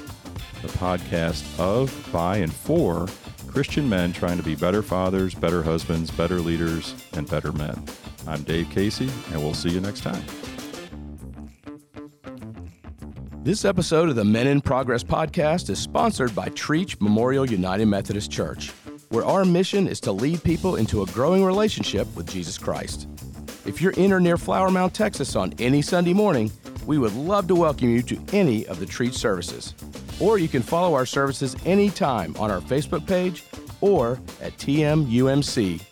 the 0.61 0.69
podcast 0.69 1.43
of, 1.59 2.09
by, 2.13 2.37
and 2.37 2.53
for 2.53 3.07
Christian 3.47 3.89
men 3.89 4.13
trying 4.13 4.37
to 4.37 4.43
be 4.43 4.55
better 4.55 4.81
fathers, 4.81 5.35
better 5.35 5.61
husbands, 5.61 6.09
better 6.11 6.39
leaders, 6.39 6.95
and 7.11 7.29
better 7.29 7.51
men. 7.51 7.83
I'm 8.25 8.43
Dave 8.43 8.69
Casey, 8.69 9.09
and 9.31 9.43
we'll 9.43 9.53
see 9.53 9.69
you 9.69 9.81
next 9.81 10.01
time. 10.01 10.23
This 13.43 13.65
episode 13.65 14.07
of 14.07 14.15
the 14.15 14.23
Men 14.23 14.47
in 14.47 14.61
Progress 14.61 15.03
podcast 15.03 15.69
is 15.69 15.77
sponsored 15.77 16.33
by 16.33 16.47
Trietsch 16.49 17.01
Memorial 17.01 17.45
United 17.49 17.87
Methodist 17.87 18.31
Church, 18.31 18.69
where 19.09 19.25
our 19.25 19.43
mission 19.43 19.87
is 19.87 19.99
to 20.01 20.13
lead 20.13 20.41
people 20.43 20.77
into 20.77 21.03
a 21.03 21.05
growing 21.07 21.43
relationship 21.43 22.07
with 22.15 22.29
Jesus 22.29 22.57
Christ. 22.57 23.09
If 23.65 23.81
you're 23.81 23.91
in 23.93 24.13
or 24.13 24.21
near 24.21 24.37
Flower 24.37 24.71
Mound, 24.71 24.93
Texas 24.93 25.35
on 25.35 25.53
any 25.59 25.81
Sunday 25.81 26.13
morning, 26.13 26.49
we 26.85 26.97
would 26.97 27.13
love 27.15 27.47
to 27.47 27.55
welcome 27.55 27.89
you 27.89 28.01
to 28.03 28.17
any 28.31 28.65
of 28.67 28.79
the 28.79 28.85
Trietsch 28.85 29.15
services. 29.15 29.73
Or 30.21 30.37
you 30.37 30.47
can 30.47 30.61
follow 30.61 30.93
our 30.93 31.05
services 31.05 31.57
anytime 31.65 32.33
on 32.37 32.49
our 32.49 32.61
Facebook 32.61 33.05
page 33.05 33.43
or 33.81 34.13
at 34.41 34.57
tmumc.org. 34.57 35.83